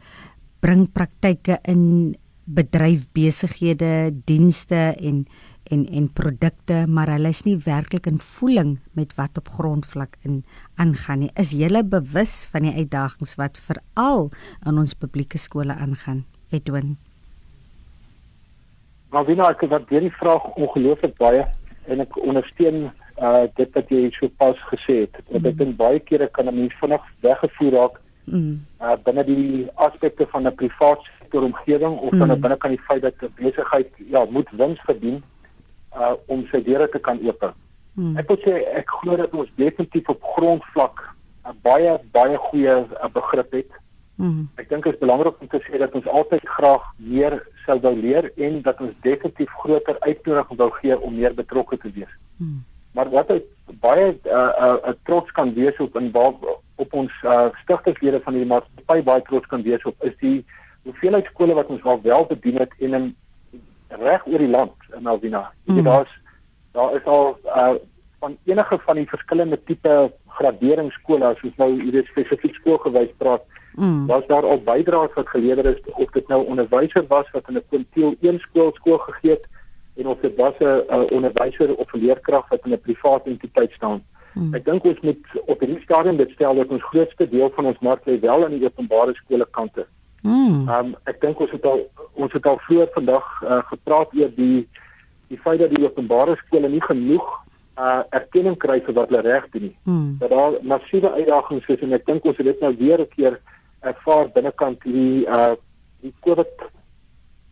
bring 0.60 0.90
praktyke 0.92 1.62
in 1.64 2.18
bedryf 2.48 3.08
besighede 3.16 4.12
dienste 4.26 4.92
en 5.00 5.26
en 5.72 5.86
en 6.00 6.08
produkte 6.14 6.86
maar 6.88 7.10
hulle 7.14 7.32
is 7.36 7.44
nie 7.46 7.58
werklik 7.66 8.08
in 8.12 8.20
voeling 8.20 8.78
met 8.94 9.16
wat 9.16 9.38
op 9.38 9.48
grondvlak 9.58 10.18
in 10.22 10.44
aangaan 10.76 11.20
nie 11.20 11.32
is 11.36 11.52
jy 11.52 11.84
bewus 11.84 12.48
van 12.52 12.68
die 12.68 12.76
uitdagings 12.78 13.36
wat 13.36 13.58
veral 13.58 14.32
in 14.66 14.78
ons 14.78 14.96
publieke 14.96 15.38
skole 15.38 15.74
aangaan 15.74 16.26
Edwin 16.52 16.98
Maar 19.10 19.36
nou 19.36 19.48
ek 19.50 19.62
het 19.72 19.90
hierdie 19.90 20.12
vraag 20.20 20.44
ongelooflik 20.56 21.16
baie 21.18 21.46
en 21.88 22.04
ek 22.04 22.18
ondersteun 22.20 22.90
uh 23.18 23.46
dit 23.58 23.70
wat 23.74 23.90
jy 23.90 24.10
so 24.14 24.30
pas 24.38 24.58
gesê 24.72 24.98
het 25.06 25.16
want 25.30 25.44
mm. 25.44 25.48
ek 25.50 25.58
dink 25.62 25.78
baie 25.78 26.00
kere 26.00 26.28
kan 26.28 26.48
'n 26.48 26.56
mens 26.56 26.76
vinnig 26.82 27.06
weggevoer 27.26 27.72
raak 27.74 27.96
mm. 28.26 28.60
uh 28.82 28.98
binne 29.06 29.24
die 29.24 29.68
aspekte 29.76 30.28
van 30.34 30.48
'n 30.48 30.56
privaat 30.56 31.02
sektor 31.20 31.44
omgewing 31.44 31.98
of 31.98 32.12
dan 32.12 32.30
mm. 32.30 32.42
binne 32.42 32.58
kan 32.58 32.76
die 32.76 32.86
feit 32.90 33.02
dat 33.02 33.16
'n 33.22 33.34
besigheid 33.40 33.90
ja 34.12 34.26
moet 34.30 34.50
wins 34.52 34.80
verdien 34.86 35.24
uh 35.98 36.14
om 36.28 36.46
sy 36.52 36.62
deure 36.64 36.90
te 36.90 37.00
kan 37.00 37.20
open. 37.26 37.54
Mm. 37.98 38.18
Ek 38.22 38.30
wil 38.30 38.40
sê 38.44 38.62
ek 38.78 38.94
glo 39.02 39.18
dat 39.18 39.34
ons 39.34 39.50
definitief 39.58 40.10
op 40.14 40.24
grondvlak 40.36 41.04
'n 41.48 41.58
baie 41.64 41.98
baie 42.12 42.38
goeie 42.38 42.76
uh, 42.86 43.10
begrip 43.14 43.52
het. 43.52 43.72
Mm. 44.16 44.48
Ek 44.58 44.70
dink 44.70 44.84
dit 44.84 44.94
is 44.94 45.00
belangrik 45.00 45.42
om 45.42 45.48
te 45.48 45.62
sê 45.66 45.78
dat 45.78 45.94
ons 45.96 46.08
altyd 46.08 46.46
graag 46.58 46.84
meer 46.98 47.38
sou 47.66 47.80
wou 47.80 47.96
leer 47.96 48.32
en 48.36 48.62
dat 48.62 48.82
ons 48.82 48.94
definitief 49.02 49.52
groter 49.62 49.98
uitnodiging 50.00 50.58
wou 50.58 50.72
gee 50.80 51.00
om 51.00 51.16
meer 51.16 51.34
betrokke 51.34 51.78
te 51.78 51.92
wees. 51.94 52.14
Mm. 52.38 52.64
Maar 52.98 53.10
wat 53.10 53.30
ek 53.30 53.46
baie 53.82 54.08
'n 54.14 54.20
uh, 54.26 54.52
uh, 54.66 54.78
uh, 54.90 54.94
trots 55.04 55.32
kan 55.32 55.54
wees 55.54 55.78
op 55.80 55.96
in 55.98 56.12
op 56.78 56.94
ons 56.94 57.12
uh, 57.24 57.50
stigterslede 57.64 58.22
van 58.22 58.34
hierdie 58.34 58.54
maatskappy 58.54 59.04
baie 59.04 59.22
trots 59.22 59.48
kan 59.48 59.62
wees 59.62 59.84
op 59.84 60.04
is 60.04 60.14
die 60.20 60.46
hoeveelheid 60.84 61.26
skole 61.26 61.54
wat 61.54 61.68
ons 61.74 61.84
al 61.84 62.02
wel 62.02 62.26
bedien 62.26 62.58
het 62.62 62.74
en 62.80 62.94
in 62.94 63.16
reg 63.90 64.26
oor 64.26 64.38
die 64.38 64.50
land 64.50 64.74
in 64.96 65.04
Malvina. 65.04 65.52
Mm. 65.66 65.84
Daar's 65.84 66.14
daar 66.72 66.96
is 66.96 67.06
al 67.06 67.38
uh, 67.46 67.76
van 68.20 68.38
enige 68.46 68.80
van 68.86 68.96
die 68.96 69.08
verskillende 69.08 69.60
tipe 69.64 70.12
graderingsskole 70.28 71.26
as 71.26 71.42
ons 71.44 71.56
nou 71.62 71.70
hierdie 71.82 72.06
spesifiek 72.06 72.56
skoolgewys 72.56 73.14
praat. 73.18 73.46
Mm. 73.78 74.06
Was 74.10 74.26
daar 74.28 74.46
al 74.46 74.62
bydraes 74.66 75.14
wat 75.14 75.30
gelewer 75.30 75.66
is 75.66 75.82
of 75.94 76.12
dit 76.12 76.28
nou 76.28 76.46
onderwyser 76.46 77.06
was 77.08 77.30
wat 77.32 77.50
in 77.50 77.58
'n 77.58 77.68
kwintiel 77.70 78.16
een 78.22 78.40
skool 78.40 78.72
skool 78.74 78.98
gegee 78.98 79.32
het 79.32 79.48
en 79.98 80.08
of 80.08 80.20
dit 80.20 80.36
was 80.36 80.54
'n 80.60 81.10
onderwyser 81.18 81.76
of 81.76 81.94
'n 81.94 82.00
leerkrag 82.00 82.50
wat 82.50 82.66
in 82.66 82.74
'n 82.74 82.82
privaat 82.82 83.26
entiteit 83.26 83.72
staan. 83.72 84.04
Hmm. 84.34 84.54
Ek 84.54 84.66
dink 84.66 84.84
ons 84.84 85.00
moet 85.00 85.26
op 85.46 85.60
hierdie 85.60 85.82
stadium 85.82 86.18
dit 86.18 86.30
stel 86.30 86.56
dat 86.56 86.68
ons 86.68 86.84
grootste 86.84 87.30
deel 87.30 87.50
van 87.56 87.66
ons 87.66 87.80
mark 87.80 88.06
lê 88.06 88.20
wel 88.20 88.44
aan 88.46 88.58
die 88.58 88.66
openbare 88.66 89.14
skole 89.14 89.48
kante. 89.52 89.86
Hmm. 90.22 90.68
Um, 90.70 90.96
ek 91.06 91.22
dink 91.22 91.40
ons 91.40 91.52
het 91.52 91.66
al 91.66 91.86
ons 92.14 92.34
het 92.34 92.46
al 92.46 92.58
vroeër 92.66 92.90
vandag 92.94 93.26
uh, 93.44 93.60
gepraat 93.70 94.16
oor 94.18 94.32
die 94.36 94.68
die 95.28 95.40
feit 95.44 95.60
dat 95.60 95.76
die 95.76 95.86
openbare 95.86 96.38
skole 96.40 96.70
nie 96.72 96.82
genoeg 96.82 97.28
uh, 97.78 98.02
erkenning 98.16 98.58
kry 98.58 98.80
vir 98.86 98.96
wat 98.98 99.12
hulle 99.12 99.22
reg 99.26 99.46
doen 99.54 99.68
nie. 99.68 99.76
Hmm. 99.84 100.16
Dat 100.22 100.34
daar 100.34 100.58
massiewe 100.62 101.12
uitdagings 101.20 101.70
is 101.76 101.86
en 101.86 101.94
ek 101.98 102.08
dink 102.08 102.26
ons 102.26 102.40
het 102.40 102.50
dit 102.50 102.66
nou 102.66 102.74
weer 102.80 103.02
'n 103.02 103.14
keer 103.16 103.40
ervaar 103.82 104.32
binnekant 104.34 104.82
die 104.84 105.28
uh 105.28 105.54
die 106.02 106.14
COVID 106.26 106.66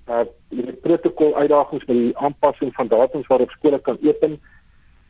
uh 0.09 0.25
die 0.49 0.73
protokol 0.81 1.35
uitdagings 1.35 1.85
met 1.85 1.97
die 1.97 2.17
aanpassing 2.17 2.73
van 2.73 2.87
datums 2.87 3.27
waarop 3.27 3.51
skole 3.51 3.79
kan 3.79 3.97
open. 4.01 4.39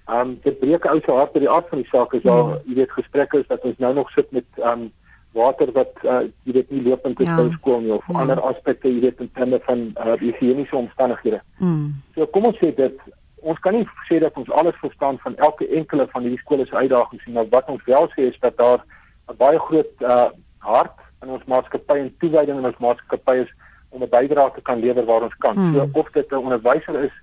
Um 0.10 0.38
dit 0.44 0.60
breek 0.60 0.86
ou 0.86 1.00
se 1.00 1.12
hart 1.12 1.34
by 1.34 1.40
die 1.40 1.50
aard 1.50 1.70
van 1.70 1.82
die 1.82 1.90
saak 1.90 2.14
is 2.14 2.24
daar 2.24 2.44
hmm. 2.44 2.62
jy 2.66 2.76
weet 2.82 2.92
gesprekke 2.92 3.40
is 3.40 3.48
dat 3.48 3.64
ons 3.64 3.78
nou 3.78 3.94
nog 3.94 4.12
sit 4.12 4.32
met 4.32 4.46
um 4.58 4.92
water 5.36 5.72
wat 5.76 5.92
uh, 6.04 6.24
jy 6.48 6.56
weet 6.58 6.72
nie 6.72 6.82
lopend 6.88 7.20
is 7.20 7.28
ja. 7.28 7.36
by 7.36 7.52
skool 7.58 7.82
nie 7.84 7.94
of 7.96 8.08
ja. 8.08 8.18
ander 8.24 8.42
aspekte 8.50 8.90
jy 8.92 9.02
weet 9.04 9.22
in 9.24 9.32
terme 9.36 9.60
van 9.68 9.86
uh, 9.94 10.16
higieniese 10.22 10.76
omstandighede. 10.80 11.42
Hmm. 11.60 11.94
So 12.16 12.28
kom 12.32 12.48
ons 12.52 12.60
sê 12.62 12.72
dit 12.76 13.06
ons 13.46 13.60
kan 13.62 13.76
nie 13.78 13.86
sê 14.10 14.20
dat 14.24 14.38
ons 14.42 14.50
alles 14.60 14.78
verstaan 14.82 15.20
van 15.24 15.36
elke 15.48 15.68
enkele 15.80 16.08
van 16.14 16.26
hierdie 16.26 16.42
skole 16.42 16.66
se 16.66 16.76
uitdagings 16.76 17.28
nie, 17.28 17.36
maar 17.36 17.52
wat 17.52 17.70
ons 17.70 17.84
wel 17.86 18.08
sê 18.16 18.30
is 18.32 18.40
dat 18.40 18.58
daar 18.58 18.82
'n 19.30 19.38
baie 19.38 19.60
groot 19.60 20.02
uh 20.02 20.30
hart 20.66 20.98
in 21.22 21.30
ons 21.30 21.46
maatskappy 21.46 22.00
en 22.00 22.16
toewyding 22.20 22.58
in 22.58 22.66
ons 22.72 22.82
maatskappy 22.82 23.36
is 23.44 23.52
om 23.90 24.02
'n 24.04 24.10
bydrae 24.10 24.52
te 24.56 24.62
kan 24.62 24.80
lewer 24.80 25.06
waar 25.06 25.28
ons 25.28 25.38
kan. 25.38 25.56
Hmm. 25.56 25.74
So 25.74 25.90
of 26.00 26.12
dit 26.12 26.32
'n 26.32 26.46
onderwyser 26.48 27.04
is 27.04 27.16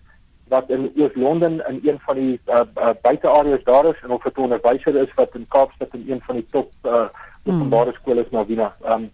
wat 0.48 0.70
in 0.70 0.92
Oos-London 0.96 1.62
in 1.68 1.80
een 1.82 2.00
van 2.06 2.16
die 2.16 2.40
uh, 2.46 2.60
uh, 2.76 2.90
buiteareas 3.02 3.64
daar 3.64 3.86
is 3.86 4.00
en 4.02 4.10
of 4.10 4.22
dit 4.22 4.36
'n 4.36 4.40
onderwyser 4.40 4.96
is 4.96 5.14
wat 5.14 5.34
in 5.34 5.46
Kaapstad 5.48 5.94
in 5.94 6.04
een 6.08 6.22
van 6.26 6.34
die 6.34 6.46
top 6.50 6.70
uh, 6.82 7.08
openbare 7.44 7.92
skole 7.92 8.24
is 8.24 8.30
na 8.30 8.44
Wina. 8.46 8.72
Um 8.84 9.10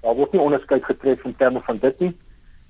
daar 0.00 0.16
word 0.16 0.32
nie 0.32 0.40
onderskeid 0.40 0.84
getref 0.84 1.24
in 1.24 1.36
terme 1.36 1.60
van 1.60 1.78
dit 1.78 1.98
nie. 2.00 2.14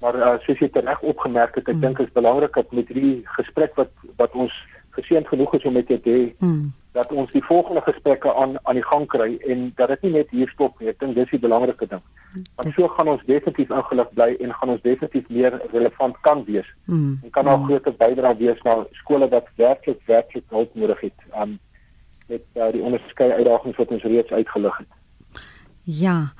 Maar 0.00 0.16
uh, 0.16 0.32
soos 0.42 0.58
jy 0.58 0.66
dit 0.72 0.84
reg 0.84 1.02
opgemerk 1.06 1.54
het, 1.54 1.68
ek 1.68 1.76
hmm. 1.76 1.82
dink 1.84 1.98
is 2.02 2.12
belangrik 2.16 2.54
dat 2.56 2.72
met 2.72 2.88
hierdie 2.88 3.20
gesprek 3.36 3.76
wat 3.78 3.92
wat 4.18 4.34
ons 4.34 4.54
geseënd 4.96 5.28
genoeg 5.28 5.54
is 5.54 5.66
om 5.68 5.76
met 5.76 5.92
jou 5.92 5.98
te 6.02 6.10
hê, 6.10 6.24
hmm 6.40 6.72
dat 6.92 7.12
ons 7.12 7.30
die 7.30 7.44
volgende 7.44 7.80
gesprekke 7.80 8.34
aan 8.34 8.56
aan 8.62 8.74
die 8.74 8.86
gang 8.86 9.06
kry 9.06 9.36
en 9.46 9.72
dat 9.76 9.88
dit 9.88 10.02
nie 10.02 10.12
net 10.12 10.30
hier 10.34 10.50
stop 10.50 10.78
nie. 10.80 10.90
Ek 10.90 10.98
dink 10.98 11.14
dis 11.14 11.30
die 11.30 11.42
belangrike 11.42 11.86
ding. 11.86 12.02
Want 12.58 12.74
so 12.74 12.88
gaan 12.96 13.10
ons 13.12 13.22
definitief 13.28 13.70
ingelig 13.70 14.10
bly 14.18 14.28
en 14.42 14.54
gaan 14.58 14.74
ons 14.74 14.82
definitief 14.82 15.28
meer 15.30 15.58
relevant 15.72 16.18
kan 16.26 16.42
wees. 16.48 16.66
Mm. 16.84 17.18
En 17.22 17.34
kan 17.36 17.48
ook 17.48 17.62
mm. 17.62 17.68
groter 17.70 17.96
bydra 18.02 18.34
wees 18.42 18.62
na 18.66 18.76
skole 19.02 19.28
wat 19.30 19.50
werklik 19.62 20.00
werklik 20.10 20.46
hulp 20.48 20.74
nodig 20.74 21.04
het 21.06 21.26
aan 21.30 21.54
um, 21.54 21.58
met 22.30 22.42
uh, 22.54 22.70
die 22.74 22.82
onderskeie 22.82 23.38
uitdagings 23.38 23.78
wat 23.78 23.94
ons 23.94 24.06
reeds 24.06 24.32
uitgelig 24.32 24.76
het. 24.82 24.98
Ja. 25.82 26.32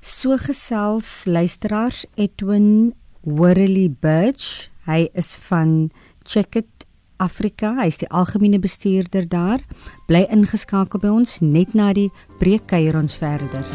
So 0.00 0.36
gesels 0.38 1.24
luisteraars 1.24 2.04
Edwin 2.14 2.94
Worley 3.20 3.90
Birch. 4.00 4.70
Hy 4.86 5.08
is 5.12 5.34
van 5.48 5.90
Check 6.22 6.54
It 6.54 6.86
Afrika, 7.18 7.72
hy 7.80 7.88
is 7.90 7.98
die 7.98 8.08
algemene 8.14 8.60
bestuurder 8.62 9.26
daar. 9.26 9.62
Bly 10.06 10.26
ingeskakel 10.30 11.02
by 11.02 11.10
ons 11.10 11.40
net 11.42 11.74
na 11.74 11.90
die 11.96 12.06
breek 12.38 12.68
kuier 12.70 12.94
ons 12.94 13.16
verder. 13.18 13.66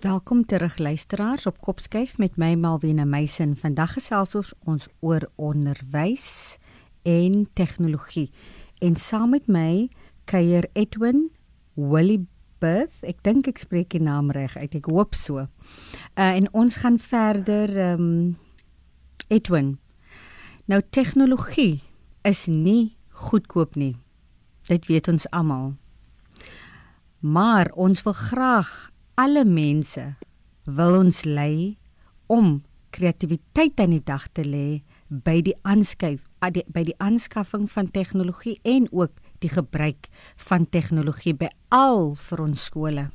Welkom 0.00 0.46
terug 0.48 0.78
luisteraars 0.78 1.44
op 1.46 1.60
Kopskyf 1.60 2.16
met 2.18 2.40
my 2.40 2.54
Malwena 2.56 3.04
Meisen. 3.04 3.52
Vandag 3.56 3.98
gesels 3.98 4.54
ons, 4.64 4.88
oor 5.04 5.28
onderwys 5.36 6.56
en 7.08 7.46
tegnologie. 7.56 8.28
En 8.84 8.96
saam 8.96 9.30
met 9.30 9.46
my 9.48 9.88
kuier 10.28 10.68
Edwin 10.72 11.30
Willie 11.74 12.26
Birth. 12.60 13.00
Ek 13.06 13.22
dink 13.24 13.48
ek 13.48 13.60
spreek 13.60 13.94
die 13.94 14.02
naam 14.02 14.32
reg 14.34 14.56
uit. 14.58 14.76
Ek 14.76 14.90
hoop 14.90 15.16
so. 15.16 15.46
Uh 16.18 16.32
en 16.36 16.50
ons 16.52 16.80
gaan 16.82 17.00
verder 17.00 17.72
ehm 17.72 18.04
um, 18.04 18.36
Edwin. 19.28 19.76
Nou 20.68 20.80
tegnologie 20.90 21.80
is 22.24 22.46
nie 22.48 22.96
goedkoop 23.28 23.76
nie. 23.76 23.96
Dit 24.68 24.88
weet 24.88 25.08
ons 25.08 25.28
almal. 25.32 25.74
Maar 27.20 27.72
ons 27.74 28.02
wil 28.04 28.16
graag 28.16 28.70
alle 29.16 29.44
mense 29.44 30.04
wil 30.64 30.98
ons 31.00 31.24
lei 31.24 31.78
om 32.28 32.62
kreatiwiteit 32.90 33.80
aan 33.80 33.96
die 33.96 34.04
dag 34.04 34.28
te 34.32 34.44
lê 34.44 34.82
by 35.08 35.40
die 35.44 35.56
aanskuif 35.64 36.27
by 36.40 36.84
die 36.86 36.96
aanskaffing 37.02 37.66
van 37.70 37.90
tegnologie 37.90 38.58
en 38.62 38.88
ook 38.92 39.12
die 39.42 39.50
gebruik 39.50 40.08
van 40.48 40.66
tegnologie 40.66 41.34
by 41.34 41.50
al 41.74 42.14
vir 42.14 42.42
ons 42.42 42.64
skole. 42.64 43.08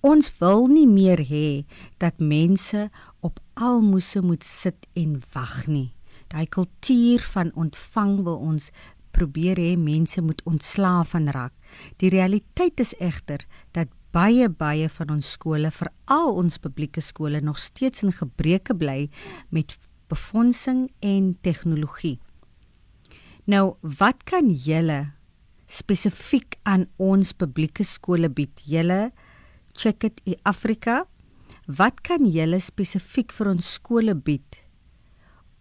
Ons 0.00 0.30
wil 0.38 0.66
nie 0.70 0.86
meer 0.86 1.20
hê 1.26 1.64
dat 1.98 2.20
mense 2.22 2.88
op 3.20 3.40
almoses 3.54 4.22
moet 4.22 4.44
sit 4.44 4.86
en 4.94 5.18
wag 5.34 5.66
nie. 5.66 5.92
Daai 6.28 6.46
kultuur 6.46 7.24
van 7.32 7.52
ontvang 7.56 8.18
wil 8.26 8.38
ons 8.38 8.70
probeer 9.16 9.58
hê 9.58 9.76
mense 9.80 10.22
moet 10.22 10.42
ontslaaf 10.46 11.14
van 11.16 11.30
raak. 11.34 11.54
Die 11.98 12.10
realiteit 12.12 12.80
is 12.80 12.94
egter 13.02 13.46
dat 13.72 13.90
baie 14.14 14.48
baie 14.48 14.88
van 14.88 15.10
ons 15.18 15.32
skole, 15.36 15.70
veral 15.70 16.36
ons 16.40 16.60
publieke 16.62 17.02
skole 17.04 17.40
nog 17.44 17.58
steeds 17.60 18.04
in 18.06 18.14
gebreke 18.14 18.76
bly 18.76 19.08
met 19.50 19.74
befondsing 20.08 20.88
en 21.04 21.36
tegnologie. 21.40 22.18
Nou, 23.48 23.76
wat 23.80 24.24
kan 24.28 24.50
julle 24.52 25.12
spesifiek 25.68 26.58
aan 26.68 26.86
ons 26.96 27.32
publieke 27.32 27.84
skole 27.84 28.28
bied? 28.28 28.60
Julle 28.68 29.12
check 29.72 30.04
it 30.04 30.20
in 30.24 30.36
Afrika. 30.48 31.04
Wat 31.68 32.02
kan 32.04 32.26
julle 32.28 32.60
spesifiek 32.60 33.32
vir 33.32 33.52
ons 33.54 33.74
skole 33.78 34.14
bied? 34.14 34.60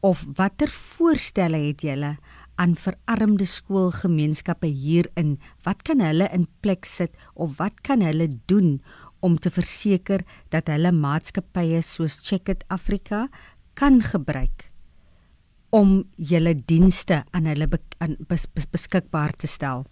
Of 0.04 0.26
watter 0.38 0.72
voorstelle 0.72 1.60
het 1.70 1.84
julle 1.84 2.18
aan 2.58 2.76
verarmde 2.76 3.46
skoolgemeenskappe 3.48 4.68
hierin? 4.68 5.38
Wat 5.64 5.84
kan 5.88 6.04
hulle 6.04 6.30
in 6.36 6.48
plek 6.64 6.86
sit 6.86 7.16
of 7.36 7.58
wat 7.62 7.84
kan 7.88 8.04
hulle 8.04 8.30
doen 8.52 8.78
om 9.20 9.38
te 9.40 9.50
verseker 9.50 10.24
dat 10.54 10.70
hulle 10.72 10.92
maatskappye 10.94 11.82
soos 11.86 12.20
Checkit 12.26 12.64
Afrika 12.74 13.28
kan 13.78 14.02
gebruik 14.02 14.72
om 15.70 16.04
julle 16.16 16.56
dienste 16.66 17.22
aan 17.36 17.46
hulle 17.52 17.68
be 17.68 17.80
aan 18.04 18.16
bes 18.30 18.48
bes 18.56 18.66
beskikbaar 18.72 19.36
te 19.38 19.48
stel? 19.48 19.86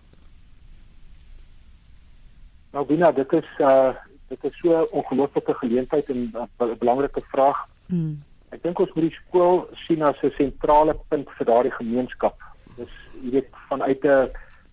Nou 2.74 2.86
Bina, 2.88 3.12
dit 3.12 3.34
is 3.34 3.50
uh 3.60 3.94
dit 4.30 4.44
is 4.44 4.56
so 4.60 4.74
'n 4.74 4.88
ongelooflike 4.92 5.54
geleentheid 5.54 6.10
en 6.10 6.32
'n 6.34 6.78
belangrike 6.80 7.22
vraag. 7.32 7.58
Hmm. 7.88 8.24
Ek 8.50 8.64
dink 8.64 8.80
ons 8.80 8.94
moet 8.96 9.10
die 9.10 9.20
skool 9.20 9.68
sien 9.88 10.02
as 10.02 10.18
'n 10.24 10.34
sentrale 10.38 10.96
punt 11.10 11.30
vir 11.38 11.46
daardie 11.46 11.72
gemeenskap. 11.72 12.36
Dis 12.78 12.96
jy 13.22 13.32
weet 13.32 13.50
vanuit 13.70 14.04
'n 14.06 14.30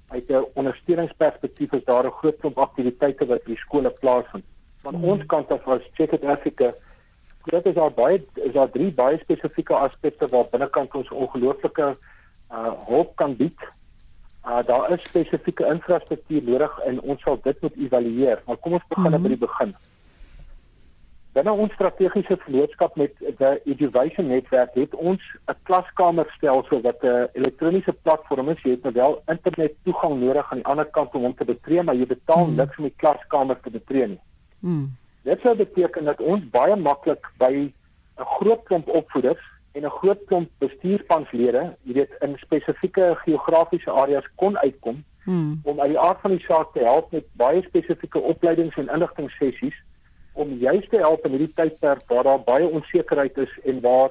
uit 0.08 0.30
'n 0.30 0.46
ondersteuningsperspektief 0.54 1.72
is 1.72 1.84
daar 1.84 2.06
'n 2.06 2.18
groot 2.20 2.38
klomp 2.40 2.58
aktiwiteite 2.58 3.26
wat 3.26 3.44
by 3.44 3.54
skole 3.54 3.90
plaasvind. 3.90 4.44
Van 4.82 4.94
hmm. 4.94 5.04
ons 5.04 5.26
kant 5.26 5.50
af 5.50 5.68
as 5.68 5.82
Check 5.94 6.12
It 6.12 6.24
Africa 6.24 6.74
dit 7.44 7.66
is 7.66 7.74
daar 7.74 7.92
baie 7.92 8.24
is 8.34 8.52
daar 8.52 8.70
drie 8.70 8.90
baie 8.92 9.18
spesifieke 9.18 9.74
aspekte 9.74 10.28
waar 10.28 10.50
binnekant 10.50 10.94
ons 10.94 11.10
ongelooflike 11.10 11.96
uh 12.52 12.72
hulp 12.86 13.16
kan 13.16 13.36
bied. 13.36 13.60
Uh 14.46 14.62
daar 14.66 14.92
is 14.92 15.08
spesifieke 15.08 15.66
infrastruktuur 15.66 16.42
nodig 16.42 16.78
en 16.78 17.00
ons 17.00 17.22
sal 17.22 17.40
dit 17.42 17.60
moet 17.60 17.76
evalueer. 17.76 18.42
Maar 18.46 18.56
kom 18.56 18.72
ons 18.72 18.88
begin 18.88 19.10
mm 19.10 19.14
-hmm. 19.14 19.22
by 19.22 19.28
die 19.28 19.46
begin. 19.46 19.74
Binne 21.32 21.52
ons 21.52 21.72
strategiese 21.72 22.36
vennootskap 22.44 22.96
met 23.00 23.14
die 23.18 23.52
Education 23.64 24.26
Netwerk 24.28 24.74
het 24.74 24.94
ons 24.94 25.22
'n 25.48 25.56
klaskamerstelsel 25.62 26.80
wat 26.80 27.02
'n 27.02 27.28
elektroniese 27.32 27.92
platform 27.92 28.48
is. 28.48 28.62
Jy 28.62 28.70
het 28.70 28.82
nou 28.82 28.94
wel 28.94 29.22
internet 29.26 29.72
toegang 29.82 30.20
nodig 30.20 30.50
aan 30.50 30.58
die 30.58 30.66
ander 30.66 30.84
kant 30.84 31.14
om 31.14 31.22
hom 31.22 31.34
te 31.34 31.44
betree, 31.44 31.82
maar 31.82 31.94
jy 31.94 32.06
betaal 32.06 32.46
mm. 32.46 32.54
niks 32.54 32.76
om 32.76 32.84
die 32.84 32.96
klaskamer 32.96 33.60
te 33.60 33.70
betree 33.70 34.06
nie. 34.06 34.20
Mm. 34.60 34.96
Dit 35.22 35.40
sou 35.40 35.56
beteken 35.56 36.04
dat 36.04 36.20
ons 36.20 36.44
baie 36.50 36.76
maklik 36.76 37.26
by 37.38 37.52
'n 38.18 38.30
groot 38.36 38.62
klomp 38.64 38.88
opvoeders 38.88 39.42
en 39.72 39.84
'n 39.84 39.90
groot 39.90 40.24
klomp 40.24 40.50
bestuurspanslede, 40.58 41.76
jy 41.82 41.92
weet, 41.92 42.12
in 42.20 42.36
spesifieke 42.38 43.14
geografiese 43.24 43.90
areas 43.90 44.26
kon 44.34 44.58
uitkom 44.58 45.04
hmm. 45.24 45.60
om 45.62 45.80
uit 45.80 45.88
die 45.88 45.98
aard 45.98 46.20
van 46.20 46.30
die 46.30 46.44
saak 46.46 46.72
te 46.72 46.84
help 46.84 47.12
met 47.12 47.24
baie 47.32 47.62
spesifieke 47.62 48.18
opleidings 48.18 48.76
en 48.76 48.88
inligtingssessies 48.88 49.78
om 50.32 50.52
juist 50.58 50.90
te 50.90 50.96
help 50.96 51.24
in 51.24 51.30
hierdie 51.30 51.54
tydperk 51.54 52.02
waar 52.06 52.22
daar 52.22 52.44
baie 52.44 52.68
onsekerheid 52.68 53.38
is 53.38 53.58
en 53.64 53.80
waar 53.80 54.10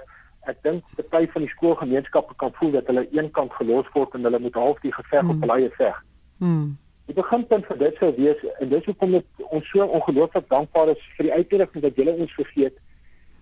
ek 0.50 0.58
dink 0.66 0.84
party 1.10 1.28
van 1.34 1.42
die 1.42 1.52
skoolgemeenskappe 1.52 2.34
kan 2.36 2.54
voel 2.54 2.72
dat 2.72 2.88
hulle 2.90 3.08
eenkant 3.12 3.54
gelos 3.54 3.90
word 3.94 4.14
en 4.18 4.24
hulle 4.24 4.40
moet 4.40 4.58
half 4.58 4.80
die 4.80 4.94
geveg 4.94 5.22
hmm. 5.22 5.30
op 5.36 5.44
hulle 5.46 5.58
eie 5.60 5.74
veg. 5.78 6.04
Hmm. 6.38 6.78
Die 7.12 7.18
beginpunt 7.20 7.66
vir 7.68 7.78
dit 7.78 7.98
sou 8.00 8.08
wees 8.16 8.44
en 8.64 8.70
dis 8.72 8.86
hoekom 8.88 9.18
dit 9.18 9.46
ons 9.52 9.66
so 9.68 9.84
ongelooflik 9.84 10.46
dankbaar 10.48 10.94
is 10.94 11.02
vir 11.18 11.28
die 11.28 11.34
uitnodiging 11.34 11.84
dat 11.84 11.98
julle 12.00 12.14
ons 12.24 12.38
vergeet. 12.40 12.78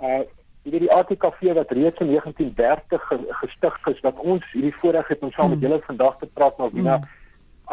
Uh 0.01 0.23
jy 0.65 0.73
weet 0.73 0.84
die 0.88 0.91
ATKV 0.91 1.53
wat 1.55 1.69
reeds 1.71 2.01
in 2.03 2.10
1930 2.12 3.05
gestig 3.41 3.77
is 3.91 4.01
wat 4.03 4.17
ons 4.32 4.47
hierdie 4.51 4.73
voorreg 4.82 5.08
het 5.08 5.21
om 5.23 5.32
saam 5.32 5.53
met 5.53 5.62
hmm. 5.62 5.67
julle 5.67 5.86
vandag 5.86 6.17
te 6.19 6.27
praat 6.39 6.58
maar 6.60 6.73
wie 6.73 6.84
nou 6.84 6.97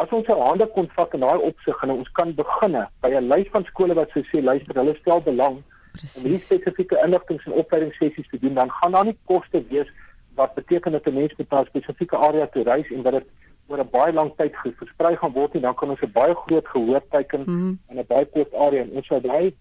as 0.03 0.13
ons 0.15 0.29
ons 0.35 0.45
hande 0.45 0.67
kon 0.75 0.87
vat 0.95 1.17
in 1.17 1.25
daai 1.25 1.43
opsig 1.49 1.83
en 1.83 1.93
ons 1.97 2.11
kan 2.19 2.31
beginne 2.37 2.85
by 3.03 3.11
'n 3.11 3.27
lys 3.33 3.49
van 3.55 3.65
skole 3.67 3.97
wat 3.99 4.13
sou 4.15 4.23
sê 4.29 4.43
luister 4.43 4.79
hulle 4.79 4.95
stel 5.01 5.21
belang 5.25 5.57
Precies. 5.91 6.15
om 6.15 6.21
hierdie 6.23 6.45
spesifieke 6.45 7.01
inligting 7.05 7.41
en 7.45 7.59
opleidingssessies 7.63 8.29
te 8.31 8.39
doen 8.45 8.55
dan 8.61 8.71
gaan 8.79 8.95
daar 8.95 9.09
nie 9.09 9.17
koste 9.25 9.63
wees 9.73 9.91
wat 10.39 10.55
beteken 10.55 10.91
dat 10.91 11.07
'n 11.07 11.13
mens 11.19 11.35
met 11.37 11.51
'n 11.51 11.65
spesifieke 11.73 12.17
area 12.29 12.47
toe 12.47 12.63
reis 12.63 12.91
en 12.91 13.01
dat 13.01 13.19
dit 13.19 13.27
oor 13.67 13.79
'n 13.79 13.89
baie 13.91 14.13
lang 14.13 14.31
tyd 14.37 14.55
versprei 14.63 15.15
gaan 15.15 15.33
word 15.33 15.55
en 15.55 15.61
dan 15.61 15.75
kan 15.75 15.89
ons 15.89 16.01
'n 16.01 16.11
baie 16.11 16.35
groot 16.35 16.67
gehoor 16.67 17.01
teiken 17.09 17.39
mm 17.45 17.45
-hmm. 17.45 17.79
in 17.89 17.99
'n 17.99 18.07
baie 18.07 18.25
kort 18.25 18.53
area 18.53 18.81
en 18.81 18.91
ons 18.91 19.07
sou 19.07 19.21
daai 19.21 19.53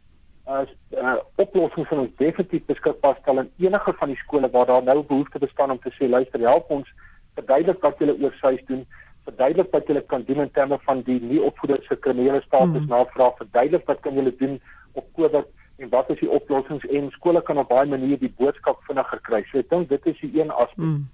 as 0.47 0.69
uh, 0.95 1.17
oplossings 1.43 1.89
van 1.89 1.99
ons 1.99 2.17
definitief 2.17 2.65
beskikbaar 2.67 3.17
stel 3.21 3.39
in 3.39 3.51
enige 3.59 3.93
van 3.99 4.09
die 4.09 4.23
skole 4.25 4.51
waar 4.51 4.67
daar 4.67 4.83
nou 4.83 5.03
behoefte 5.03 5.39
bestaan 5.39 5.71
om 5.71 5.79
te 5.79 5.91
sê 5.99 6.09
luister 6.09 6.41
help 6.41 6.71
ons 6.71 6.93
verduidelik 7.35 7.81
wat 7.83 7.99
julle 7.99 8.15
oor 8.23 8.33
suis 8.39 8.63
doen 8.67 8.87
verduidelik 9.25 9.73
wat 9.73 9.87
julle 9.87 10.05
kan 10.13 10.23
doen 10.23 10.41
in 10.41 10.51
terme 10.51 10.79
van 10.87 11.03
die 11.03 11.21
nie 11.21 11.43
opvoederse 11.43 11.97
kriminele 11.97 12.43
status 12.47 12.69
mm 12.69 12.77
-hmm. 12.77 12.89
navraag 12.89 13.37
verduidelik 13.37 13.87
wat 13.87 14.01
kan 14.01 14.15
julle 14.15 14.37
doen 14.37 14.61
op 14.93 15.07
COVID 15.13 15.47
en 15.77 15.89
wat 15.89 16.11
is 16.11 16.21
die 16.21 16.31
oplossings 16.31 16.87
en 16.87 17.11
skole 17.11 17.43
kan 17.43 17.59
op 17.59 17.69
baie 17.69 17.89
maniere 17.89 18.19
die 18.19 18.35
boodskap 18.39 18.83
vinniger 18.89 19.21
kry 19.29 19.43
so 19.51 19.59
ek 19.59 19.71
dink 19.71 19.89
dit 19.89 20.07
is 20.07 20.21
die 20.21 20.41
een 20.41 20.51
aspek 20.51 20.85
mm. 20.85 21.09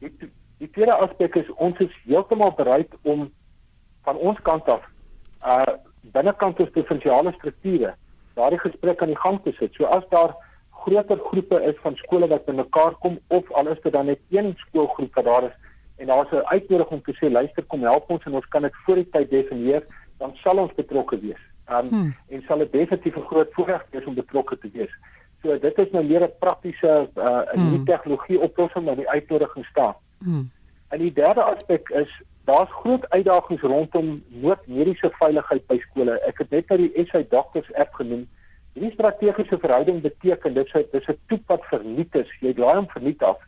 die, 0.00 0.30
Die 0.58 0.70
tweede 0.70 0.94
aspek 0.94 1.34
is 1.36 1.50
ons 1.56 1.78
is 1.78 1.92
heeltemal 2.04 2.54
bereid 2.56 2.92
om 3.02 3.32
van 4.04 4.16
ons 4.16 4.40
kant 4.42 4.68
af 4.68 4.84
uh 5.44 5.76
binnekant 6.14 6.60
ons 6.62 6.70
provinsiale 6.70 7.32
strukture 7.34 7.96
daardie 8.38 8.60
gesprek 8.62 9.00
aan 9.02 9.10
die 9.10 9.18
gang 9.18 9.40
te 9.42 9.52
sit. 9.58 9.74
So 9.74 9.88
as 9.90 10.04
daar 10.12 10.36
groter 10.84 11.18
groepe 11.18 11.58
is 11.66 11.78
van 11.82 11.96
skole 11.96 12.28
wat 12.30 12.46
bymekaar 12.46 12.94
kom 13.02 13.18
of 13.26 13.50
al 13.52 13.72
is 13.72 13.80
dit 13.82 13.92
dan 13.92 14.06
net 14.06 14.20
een 14.30 14.52
skoolgroep 14.56 15.18
wat 15.18 15.24
daar 15.24 15.48
is 15.48 15.56
en 15.96 16.06
daar's 16.06 16.30
'n 16.30 16.46
uitnodiging 16.54 17.00
om 17.00 17.02
te 17.02 17.16
sê 17.18 17.30
luister 17.32 17.64
kom 17.64 17.82
help 17.82 18.10
ons 18.10 18.24
en 18.24 18.34
ons 18.34 18.48
kan 18.48 18.62
dit 18.62 18.74
voor 18.84 18.94
die 18.94 19.10
tyd 19.10 19.30
definieer, 19.30 19.82
dan 20.18 20.36
sal 20.36 20.58
ons 20.58 20.74
betrokke 20.74 21.20
wees. 21.20 21.42
Um 21.68 21.88
hmm. 21.88 22.16
en 22.28 22.42
sal 22.46 22.58
dit 22.58 22.72
definitief 22.72 23.16
'n 23.16 23.28
groot 23.30 23.48
voorreg 23.52 23.86
wees 23.90 24.04
om 24.04 24.14
betrokke 24.14 24.58
te 24.58 24.70
wees. 24.72 24.92
So 25.42 25.58
dit 25.58 25.78
is 25.78 25.90
nou 25.90 26.04
meer 26.04 26.22
'n 26.22 26.38
praktiese 26.38 27.08
uh 27.16 27.42
'n 27.54 27.60
hmm. 27.60 27.84
tegnologie 27.84 28.40
oplossing 28.40 28.84
wat 28.84 28.96
die 28.96 29.08
uitnodiging 29.08 29.66
staan. 29.66 29.94
Hmm. 30.18 30.50
En 30.88 30.98
die 30.98 31.12
derde 31.12 31.42
aspek 31.42 31.88
is 31.88 32.10
daar's 32.44 32.70
groot 32.70 33.10
uitdagings 33.10 33.62
rondom 33.62 34.24
noodmediese 34.28 35.10
veiligheid 35.18 35.66
by 35.66 35.78
skole. 35.82 36.18
Ek 36.28 36.38
het 36.38 36.50
net 36.54 36.68
nou 36.70 36.78
die 36.84 37.06
SA 37.08 37.22
Doctors 37.30 37.72
app 37.74 37.94
genoem. 37.98 38.26
Hierdie 38.76 38.92
strategiese 38.94 39.58
verhouding 39.58 40.02
beteken 40.04 40.54
dit 40.54 40.68
sê 40.70 40.84
dis 40.92 41.08
'n 41.08 41.18
toep 41.28 41.42
wat 41.46 41.64
verniet 41.72 42.14
is. 42.14 42.30
Jy 42.40 42.54
laai 42.56 42.76
hom 42.76 42.88
verniet 42.88 43.22
af. 43.22 43.38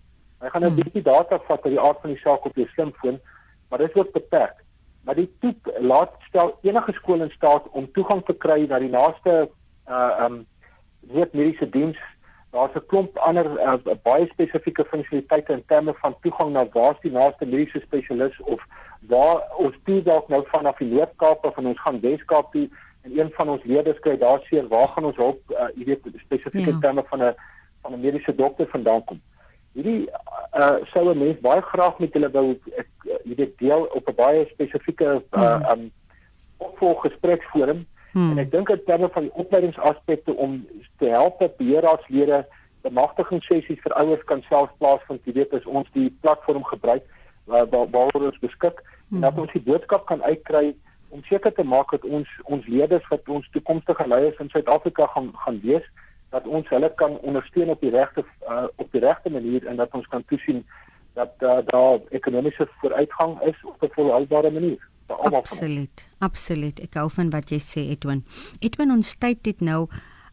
Hy 0.40 0.48
gaan 0.48 0.64
'n 0.64 0.66
hmm. 0.66 0.80
bietjie 0.82 1.02
data 1.02 1.38
vat 1.38 1.64
uit 1.64 1.74
die 1.74 1.80
aard 1.80 2.00
van 2.00 2.10
die 2.10 2.22
saak 2.22 2.44
op 2.44 2.56
jou 2.56 2.66
slimfoon, 2.74 3.20
maar 3.68 3.78
dit 3.78 3.94
word 3.94 4.12
beperk. 4.12 4.64
Maar 5.04 5.14
die 5.14 5.30
toep 5.40 5.70
laat 5.78 6.12
stel 6.28 6.58
enige 6.62 6.92
skool 6.92 7.22
in 7.22 7.30
staat 7.30 7.68
om 7.70 7.92
toegang 7.92 8.24
te 8.24 8.34
kry 8.34 8.66
na 8.68 8.78
die 8.78 8.92
naaste 8.92 9.48
uh 9.88 10.24
um 10.24 10.46
noodmediese 11.00 11.70
diens 11.70 11.98
daar's 12.50 12.74
'n 12.74 12.86
klomp 12.86 13.16
ander 13.18 13.46
uh, 13.60 13.94
baie 14.02 14.26
spesifieke 14.26 14.84
funksionaliteite 14.84 15.52
in 15.52 15.64
terme 15.66 15.94
van 15.94 16.16
toegang 16.20 16.52
na 16.52 16.66
waar 16.72 16.96
die 17.00 17.12
naaste 17.12 17.46
mediese 17.46 17.80
spesialis 17.80 18.40
of 18.40 18.62
waar 19.00 19.42
ons 19.56 19.74
toe 19.84 20.02
dalk 20.02 20.28
nou 20.28 20.42
vanaf 20.46 20.78
die 20.78 20.88
Noord-Kaap 20.88 21.44
of 21.44 21.56
ons 21.56 21.80
gaan 21.80 22.00
Wes-Kaap 22.00 22.52
toe 22.52 22.68
en 23.02 23.18
een 23.18 23.30
van 23.32 23.48
ons 23.48 23.64
leerders 23.64 23.98
kry 23.98 24.16
daar 24.18 24.40
seer 24.48 24.68
waar 24.68 24.88
gaan 24.88 25.04
ons 25.04 25.16
hulp 25.16 25.40
uh, 25.50 25.68
jy 25.74 25.84
weet 25.84 26.08
spesifieke 26.24 26.70
ja. 26.70 26.78
terme 26.80 27.04
van 27.10 27.22
'n 27.22 27.34
van 27.82 27.92
'n 27.92 28.00
mediese 28.00 28.34
dokter 28.34 28.66
vandaan 28.66 29.04
kom 29.04 29.20
hierdie 29.72 30.08
uh, 30.54 30.76
sou 30.92 31.04
'n 31.10 31.18
mens 31.18 31.40
baie 31.40 31.62
graag 31.62 31.98
met 31.98 32.12
hulle 32.12 32.30
wou 32.30 32.58
ek 32.76 32.88
jy 33.24 33.34
weet 33.36 33.58
deel 33.58 33.86
op 33.92 34.08
'n 34.08 34.14
baie 34.14 34.46
spesifieke 34.50 35.22
uh, 35.30 35.42
ja. 35.42 35.72
um 35.72 35.90
opvolggespreksforum 36.56 37.86
Hmm. 38.12 38.30
En 38.30 38.38
ek 38.38 38.50
dink 38.50 38.70
in 38.72 38.84
terme 38.86 39.08
van 39.12 39.28
die 39.28 39.34
opleidingsaspekte 39.34 40.34
om 40.34 40.66
te 40.98 41.10
help 41.12 41.38
dat 41.38 41.56
beheerraadslede 41.60 42.46
bemagtigingssessies 42.86 43.80
vir 43.84 43.94
ouers 44.00 44.24
kan 44.24 44.42
self 44.48 44.70
plaasvind, 44.78 45.24
jy 45.26 45.34
weet 45.40 45.54
as 45.54 45.66
ons 45.66 45.88
die 45.92 46.08
platform 46.22 46.64
gebruik 46.64 47.04
waar 47.48 47.88
waar 47.90 48.12
ons 48.20 48.38
beskik 48.44 48.82
hmm. 48.82 49.18
en 49.18 49.26
dat 49.26 49.38
ons 49.38 49.52
die 49.52 49.64
boodskap 49.64 50.06
kan 50.06 50.22
uitkry 50.22 50.74
om 51.08 51.22
seker 51.24 51.52
te 51.52 51.64
maak 51.64 51.90
dat 51.90 52.04
ons 52.04 52.28
ons 52.44 52.66
leerders 52.66 53.06
wat 53.08 53.28
ons 53.28 53.48
toekomstige 53.54 54.06
leiers 54.08 54.40
in 54.42 54.50
Suid-Afrika 54.52 55.06
gaan 55.14 55.30
gaan 55.44 55.60
wees 55.64 55.86
dat 56.30 56.46
ons 56.46 56.68
hulle 56.68 56.90
kan 57.00 57.16
ondersteun 57.18 57.72
op 57.72 57.80
die 57.80 57.92
regte 57.94 58.24
uh, 58.48 58.66
op 58.76 58.92
die 58.92 59.00
regte 59.00 59.32
manier 59.32 59.66
en 59.66 59.80
dat 59.80 59.94
ons 59.96 60.08
kan 60.12 60.24
toesien 60.28 60.64
dat 61.14 61.32
uh, 61.38 61.58
daar 61.66 61.98
ekonomiese 62.10 62.68
vooruitgang 62.80 63.40
is 63.42 63.64
op 63.64 63.82
'n 63.82 63.92
volhoubare 63.94 64.50
manier. 64.50 64.88
Absoluut 65.06 66.08
absoluut. 66.18 66.80
Ek 66.82 66.98
hou 66.98 67.08
van 67.10 67.30
wat 67.30 67.50
jy 67.52 67.58
sê 67.62 67.84
Edwin. 67.94 68.24
Edwin 68.64 68.92
ons 68.94 69.14
tyd 69.18 69.46
het 69.46 69.62
nou 69.64 69.86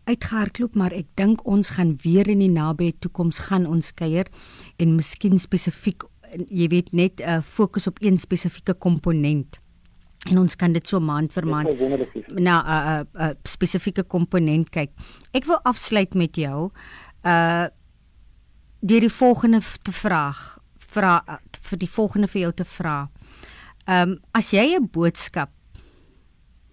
uitgehardloop 0.06 0.76
maar 0.78 0.94
ek 0.94 1.08
dink 1.18 1.46
ons 1.50 1.76
gaan 1.78 1.96
weer 2.04 2.30
in 2.30 2.44
die 2.44 2.52
nabye 2.52 2.94
toekoms 3.02 3.48
gaan 3.48 3.66
ons 3.66 3.94
kuier 3.98 4.30
en 4.78 4.98
miskien 4.98 5.40
spesifiek 5.42 6.06
jy 6.36 6.68
weet 6.70 6.92
net 6.94 7.22
uh, 7.22 7.40
fokus 7.42 7.88
op 7.88 8.02
een 8.04 8.18
spesifieke 8.20 8.74
komponent. 8.74 9.62
En 10.26 10.42
ons 10.42 10.56
kan 10.58 10.74
dit 10.74 10.88
so 10.88 11.00
maand 11.00 11.32
vir 11.34 11.46
maand 11.48 11.70
na 12.34 12.56
'n 12.60 12.68
uh, 12.68 13.00
uh, 13.00 13.28
uh, 13.28 13.34
spesifieke 13.44 14.04
komponent 14.04 14.70
kyk. 14.70 14.92
Ek 15.32 15.46
wil 15.46 15.60
afsluit 15.64 16.14
met 16.14 16.36
jou 16.36 16.72
uh 17.24 17.68
deur 18.86 19.02
die 19.02 19.10
volgende 19.10 19.62
te 19.82 19.92
vraag 19.92 20.60
vra 20.96 21.20
vir 21.70 21.80
die 21.80 21.94
volgende 21.98 22.28
vir 22.28 22.42
jou 22.42 22.54
te 22.64 22.66
vra 22.78 22.98
Ehm 23.86 24.10
um, 24.10 24.20
as 24.34 24.50
jy 24.50 24.74
'n 24.74 24.90
boodskap 24.90 25.52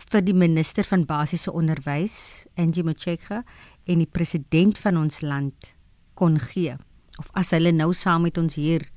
vir 0.01 0.23
die 0.25 0.33
minister 0.33 0.85
van 0.85 1.05
basiese 1.05 1.53
onderwys, 1.53 2.47
Angie 2.57 2.83
Motshekga 2.83 3.45
en 3.85 3.99
die 3.99 4.09
president 4.09 4.79
van 4.79 4.97
ons 4.97 5.21
land 5.21 5.75
kon 6.15 6.39
gee 6.41 6.73
of 7.21 7.29
as 7.37 7.51
hulle 7.53 7.73
nou 7.73 7.93
saam 7.93 8.23
met 8.23 8.39
ons 8.39 8.55
hier 8.57 8.89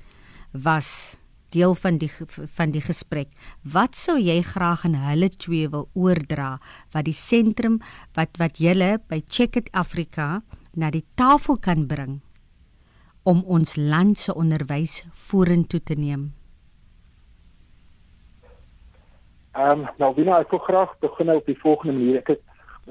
was, 0.54 1.18
deel 1.52 1.76
van 1.76 1.98
die 1.98 2.12
van 2.56 2.72
die 2.72 2.82
gesprek. 2.82 3.28
Wat 3.64 3.96
sou 3.96 4.16
jy 4.16 4.42
graag 4.42 4.86
aan 4.86 4.96
hulle 4.96 5.30
twee 5.30 5.68
wil 5.68 5.90
oordra 5.94 6.56
wat 6.94 7.06
die 7.06 7.20
sentrum 7.20 7.82
wat 8.16 8.40
wat 8.40 8.64
julle 8.64 9.02
by 9.10 9.20
Check 9.28 9.58
It 9.58 9.70
Africa 9.74 10.42
na 10.74 10.90
die 10.90 11.04
tafel 11.16 11.60
kan 11.60 11.88
bring 11.88 12.22
om 13.26 13.44
ons 13.50 13.76
land 13.76 14.20
se 14.22 14.34
onderwys 14.34 15.02
vorentoe 15.12 15.82
te 15.84 15.98
neem? 15.98 16.34
Ehm 19.56 19.86
um, 19.86 19.86
nou 19.98 20.12
wie 20.16 20.26
nou 20.28 20.38
ek 20.44 20.52
wil 20.52 20.64
graag 20.68 20.98
begin 21.00 21.32
op 21.34 21.46
die 21.46 21.60
volgende 21.60 21.94
manier. 21.98 22.22
Ek 22.22 22.34
het 22.36 22.42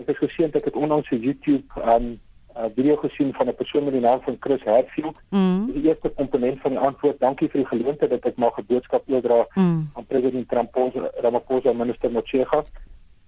ek 0.01 0.09
het 0.11 0.23
gesien 0.27 0.53
ek 0.53 0.71
het 0.71 0.77
onlangs 0.77 1.11
op 1.13 1.23
YouTube 1.23 1.81
ehm 1.81 2.07
um, 2.11 2.21
'n 2.55 2.73
video 2.75 2.97
gesien 2.97 3.33
van 3.35 3.49
'n 3.49 3.55
persoon 3.55 3.85
met 3.85 3.93
die 3.93 4.03
naam 4.03 4.21
van 4.23 4.37
Chris 4.41 4.63
Hadfield. 4.63 5.21
Mm. 5.31 5.71
Die 5.73 5.83
eerste 5.83 6.09
komponent 6.09 6.61
van 6.61 6.71
die 6.71 6.81
antwoord. 6.81 7.19
Dankie 7.21 7.49
vir 7.49 7.61
die 7.61 7.69
geleentheid 7.69 8.11
dat 8.11 8.25
ek 8.25 8.37
mag 8.37 8.59
'n 8.59 8.67
boodskap 8.67 9.03
oordra 9.07 9.47
mm. 9.55 9.91
aan 9.95 10.07
president 10.07 10.53
Ramaphosa, 10.53 11.11
Ramaphosa 11.15 11.73
minister 11.73 12.11
Motshega. 12.11 12.65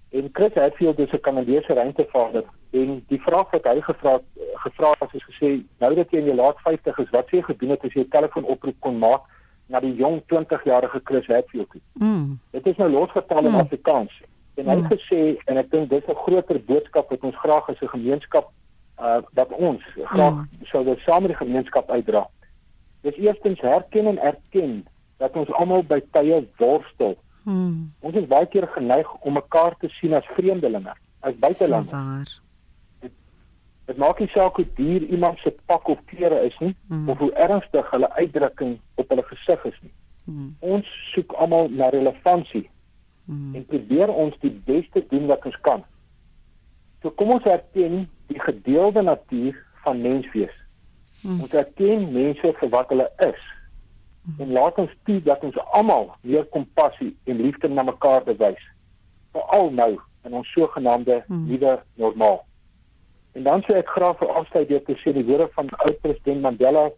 En 0.09 0.29
Chris 0.31 0.53
Hadfield 0.53 0.99
is 0.99 1.11
'n 1.11 1.19
Kanadese 1.19 1.73
ruimtevaarder 1.73 2.43
en 2.69 3.03
die 3.07 3.21
vraag 3.21 3.49
wat 3.51 3.63
hy 3.63 3.81
gevra 3.81 4.19
gevra 4.53 4.93
het 4.99 5.13
is 5.13 5.25
gesê 5.29 5.49
nou 5.79 5.95
dat 5.95 6.11
jy 6.11 6.17
in 6.17 6.29
jou 6.31 6.35
laat 6.35 6.59
50 6.63 6.97
is, 6.97 7.09
wat 7.09 7.27
sê 7.27 7.39
jy 7.39 7.41
gedoen 7.41 7.69
het 7.69 7.83
as 7.83 7.93
jy 7.93 8.01
'n 8.01 8.09
telefoonoproep 8.09 8.75
kon 8.79 8.97
maak 8.97 9.21
na 9.67 9.79
die 9.79 9.95
jong 9.95 10.21
20-jarige 10.25 11.01
Chris 11.03 11.27
Hadfield? 11.27 11.71
Mm. 11.93 12.39
Dit 12.51 12.67
is 12.67 12.75
nou 12.75 12.89
losgetal 12.89 13.45
in 13.45 13.51
mm. 13.51 13.59
Afrikaans. 13.59 14.21
En 14.55 14.65
hy 14.65 14.75
het 14.75 14.83
mm. 14.83 14.91
gesê 14.97 15.21
en 15.45 15.57
ek 15.57 15.71
dink 15.71 15.89
dis 15.89 16.07
'n 16.07 16.15
groter 16.15 16.63
boodskap 16.63 17.09
wat 17.09 17.23
ons 17.23 17.35
graag 17.35 17.69
as 17.69 17.81
'n 17.81 17.87
gemeenskap 17.87 18.51
uh 18.99 19.21
dat 19.31 19.49
ons 19.51 19.83
graag 19.95 20.33
mm. 20.33 20.47
sou 20.63 20.83
dit 20.83 20.99
saam 20.99 21.21
met 21.21 21.31
die 21.35 21.45
gemeenskap 21.45 21.89
uitdra. 21.89 22.27
Dis 23.01 23.15
eerstens 23.15 23.61
herken 23.61 24.07
en 24.07 24.17
erken 24.17 24.85
dat 25.17 25.35
ons 25.35 25.51
almal 25.51 25.83
by 25.83 26.01
tye 26.11 26.47
worstel. 26.57 27.17
Mm. 27.47 27.93
Ons 28.03 28.17
is 28.19 28.27
baie 28.27 28.47
keer 28.51 28.67
geneig 28.73 29.07
om 29.23 29.37
mekaar 29.39 29.77
te 29.79 29.87
sien 29.99 30.15
as 30.17 30.27
vreemdelinge, 30.35 30.93
as 31.23 31.35
buitelanders. 31.39 32.33
Dit, 33.03 33.13
dit 33.87 34.01
maak 34.03 34.19
nie 34.19 34.27
saak 34.33 34.59
hoe 34.59 34.67
duur 34.75 35.05
iemand 35.07 35.39
se 35.39 35.53
pak 35.71 35.87
of 35.87 36.01
klere 36.11 36.41
is 36.49 36.57
nie 36.59 36.73
mm. 36.87 37.05
of 37.09 37.21
hoe 37.23 37.31
ernstig 37.47 37.93
hulle 37.93 38.09
uitdrukking 38.17 38.75
op 38.99 39.13
hulle 39.13 39.23
gesig 39.29 39.63
is 39.71 39.77
nie. 39.85 39.93
Mm. 40.27 40.49
Ons 40.75 40.89
soek 41.13 41.37
almal 41.39 41.71
na 41.71 41.87
relevantie 41.95 42.65
mm. 43.25 43.55
en 43.55 43.69
probeer 43.71 44.11
ons 44.11 44.35
die 44.43 44.51
beste 44.67 45.05
doen 45.13 45.31
wat 45.31 45.47
ons 45.47 45.59
kan. 45.63 45.87
So 47.01 47.15
kom 47.15 47.31
ons 47.37 47.47
erken 47.47 48.09
die 48.27 48.41
gedeelde 48.43 49.07
natuur 49.07 49.55
van 49.85 50.01
menswees. 50.03 50.55
Hmm. 51.21 51.39
Ons 51.45 51.53
erken 51.55 52.09
mense 52.13 52.51
vir 52.59 52.69
wat 52.73 52.91
hulle 52.91 53.07
is. 53.25 53.43
Hmm. 54.27 54.41
En 54.43 54.51
laat 54.51 54.77
ons 54.83 54.91
toe 55.07 55.21
dat 55.23 55.43
ons 55.47 55.57
almal 55.71 56.11
meer 56.21 56.45
kompassie 56.51 57.13
en 57.23 57.41
liefde 57.41 57.71
na 57.71 57.83
mekaar 57.87 58.23
bewys. 58.27 58.63
Veral 59.31 59.71
nou 59.71 59.91
in 60.27 60.35
ons 60.35 60.51
sogenaamde 60.51 61.23
hmm. 61.27 61.47
nuwe 61.47 61.79
normaal. 61.95 62.43
En 63.39 63.43
dan 63.43 63.63
sê 63.65 63.79
ek 63.79 63.89
graag 63.95 64.19
vir 64.19 64.33
afsluit 64.35 64.67
deur 64.67 64.83
te 64.83 64.97
sê 65.01 65.13
die 65.15 65.25
woorde 65.25 65.47
van 65.55 65.69
oud 65.79 66.01
president 66.03 66.43
Mandela 66.43 66.89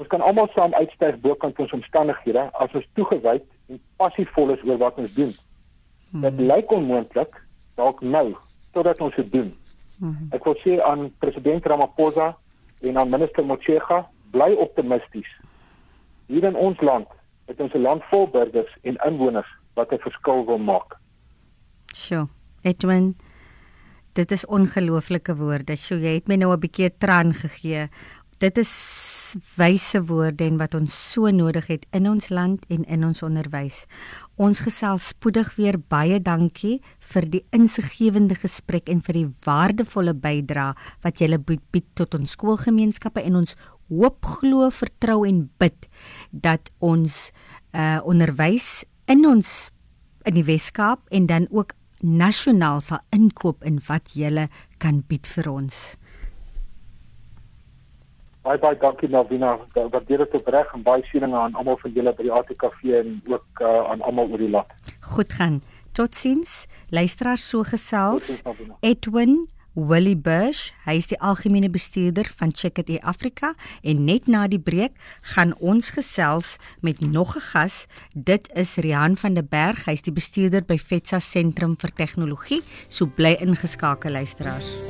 Ons 0.00 0.08
kan 0.08 0.22
almal 0.24 0.48
saam 0.54 0.72
uitstyg 0.78 1.18
bokant 1.20 1.58
ons 1.60 1.72
omstandighede 1.76 2.46
as 2.64 2.76
ons 2.78 2.86
toegewyd 2.96 3.42
en 3.68 3.80
passievol 4.00 4.54
is 4.54 4.62
oor 4.64 4.78
wat 4.80 4.96
ons 5.02 5.12
doen. 5.12 5.34
Hmm. 6.10 6.22
Dit 6.24 6.40
lyk 6.40 6.72
onmoontlik 6.72 7.36
dalk 7.76 8.00
nou 8.00 8.30
totdat 8.72 9.02
ons 9.04 9.16
dit 9.20 9.28
doen. 9.32 9.50
Mm 9.98 10.08
-hmm. 10.08 10.28
Ek 10.32 10.44
wil 10.44 10.56
sê 10.64 10.80
aan 10.82 11.12
president 11.18 11.66
Ramaphosa 11.66 12.36
en 12.80 12.98
aan 12.98 13.10
minister 13.10 13.44
Motshega, 13.44 14.08
bly 14.30 14.52
optimisties. 14.56 15.28
Hier 16.30 16.46
in 16.46 16.54
ons 16.54 16.80
land, 16.80 17.08
het 17.50 17.60
ons 17.60 17.72
'n 17.74 17.82
land 17.82 18.02
vol 18.10 18.28
burgers 18.30 18.76
en 18.82 18.96
inwoners 19.06 19.50
wat 19.74 19.92
'n 19.92 19.98
verskil 19.98 20.46
wil 20.46 20.58
maak. 20.58 20.96
Sjoe, 21.94 22.28
Edwin, 22.62 23.16
dit 24.12 24.30
is 24.30 24.46
ongelooflike 24.46 25.36
woorde. 25.36 25.76
Sjoe, 25.76 25.98
jy 25.98 26.14
het 26.14 26.28
my 26.28 26.36
nou 26.36 26.52
'n 26.52 26.60
bietjie 26.60 26.96
traan 26.98 27.32
gegee 27.32 27.88
Dit 28.40 28.56
is 28.56 28.70
wyse 29.60 30.00
woorde 30.08 30.46
en 30.46 30.56
wat 30.56 30.72
ons 30.78 30.94
so 31.12 31.28
nodig 31.28 31.66
het 31.68 31.82
in 31.92 32.06
ons 32.08 32.30
land 32.32 32.62
en 32.72 32.86
in 32.88 33.02
ons 33.04 33.20
onderwys. 33.26 33.82
Ons 34.40 34.62
gesels 34.64 35.10
spoedig 35.12 35.50
weer. 35.58 35.76
Baie 35.76 36.16
dankie 36.24 36.78
vir 37.12 37.28
die 37.28 37.42
insiggewende 37.52 38.38
gesprek 38.40 38.88
en 38.88 39.04
vir 39.04 39.18
die 39.18 39.26
waardevolle 39.44 40.16
bydrae 40.16 40.72
wat 41.04 41.20
julle 41.20 41.36
bied 41.44 41.90
tot 42.00 42.16
ons 42.16 42.32
skoolgemeenskappe 42.32 43.20
en 43.28 43.42
ons 43.42 43.52
hoop 43.90 44.24
glo 44.38 44.70
vertrou 44.70 45.24
en 45.28 45.44
bid 45.58 45.90
dat 46.30 46.72
ons 46.78 47.30
uh 47.76 48.00
onderwys 48.06 48.84
in 49.10 49.26
ons 49.26 49.70
in 50.28 50.36
die 50.36 50.46
Weskaap 50.46 51.06
en 51.10 51.26
dan 51.26 51.46
ook 51.50 51.74
nasionaal 52.00 52.80
sal 52.80 53.02
inkoop 53.14 53.64
in 53.64 53.80
wat 53.88 54.14
julle 54.16 54.48
kan 54.78 55.02
bied 55.08 55.28
vir 55.28 55.50
ons. 55.50 55.80
Baie 58.40 58.58
baie 58.58 58.76
dankie 58.80 59.08
Navina. 59.12 59.58
Wat 59.74 60.06
dit 60.08 60.18
het 60.18 60.34
opreg 60.34 60.72
en 60.74 60.82
baie 60.82 61.04
seëninge 61.10 61.36
aan 61.36 61.56
almal 61.60 61.76
van 61.82 61.92
julle 61.92 62.14
by 62.16 62.24
die 62.24 62.32
ATKV 62.32 62.94
en 63.02 63.18
ook 63.28 63.60
uh, 63.60 63.72
aan 63.92 64.00
almal 64.00 64.32
oor 64.32 64.40
die 64.40 64.52
land. 64.52 64.94
Goed 65.12 65.36
gaan. 65.36 65.60
Totsiens. 65.92 66.64
Luisteraars 66.88 67.44
so 67.48 67.66
gesels. 67.68 68.40
Edwin 68.80 69.42
Willie 69.74 70.16
Bush, 70.16 70.72
hy 70.82 70.96
is 70.98 71.06
die 71.12 71.18
algemene 71.22 71.70
bestuurder 71.70 72.26
van 72.40 72.50
Check 72.50 72.80
It 72.82 72.90
Africa 73.06 73.52
en 73.86 74.04
net 74.04 74.26
na 74.26 74.48
die 74.50 74.58
breek 74.58 74.96
gaan 75.34 75.54
ons 75.62 75.92
gesels 75.94 76.56
met 76.82 77.00
nog 77.00 77.36
'n 77.36 77.46
gas. 77.52 77.86
Dit 78.14 78.50
is 78.54 78.76
Rian 78.76 79.16
van 79.16 79.34
der 79.34 79.46
Berg, 79.46 79.84
hy 79.84 79.92
is 79.92 80.02
die 80.02 80.12
bestuurder 80.12 80.62
by 80.62 80.76
Fetsa 80.76 81.18
Sentrum 81.18 81.76
vir 81.78 81.90
Tegnologie. 81.94 82.62
So 82.88 83.06
bly 83.06 83.36
ingeskakel 83.40 84.10
luisteraars. 84.10 84.89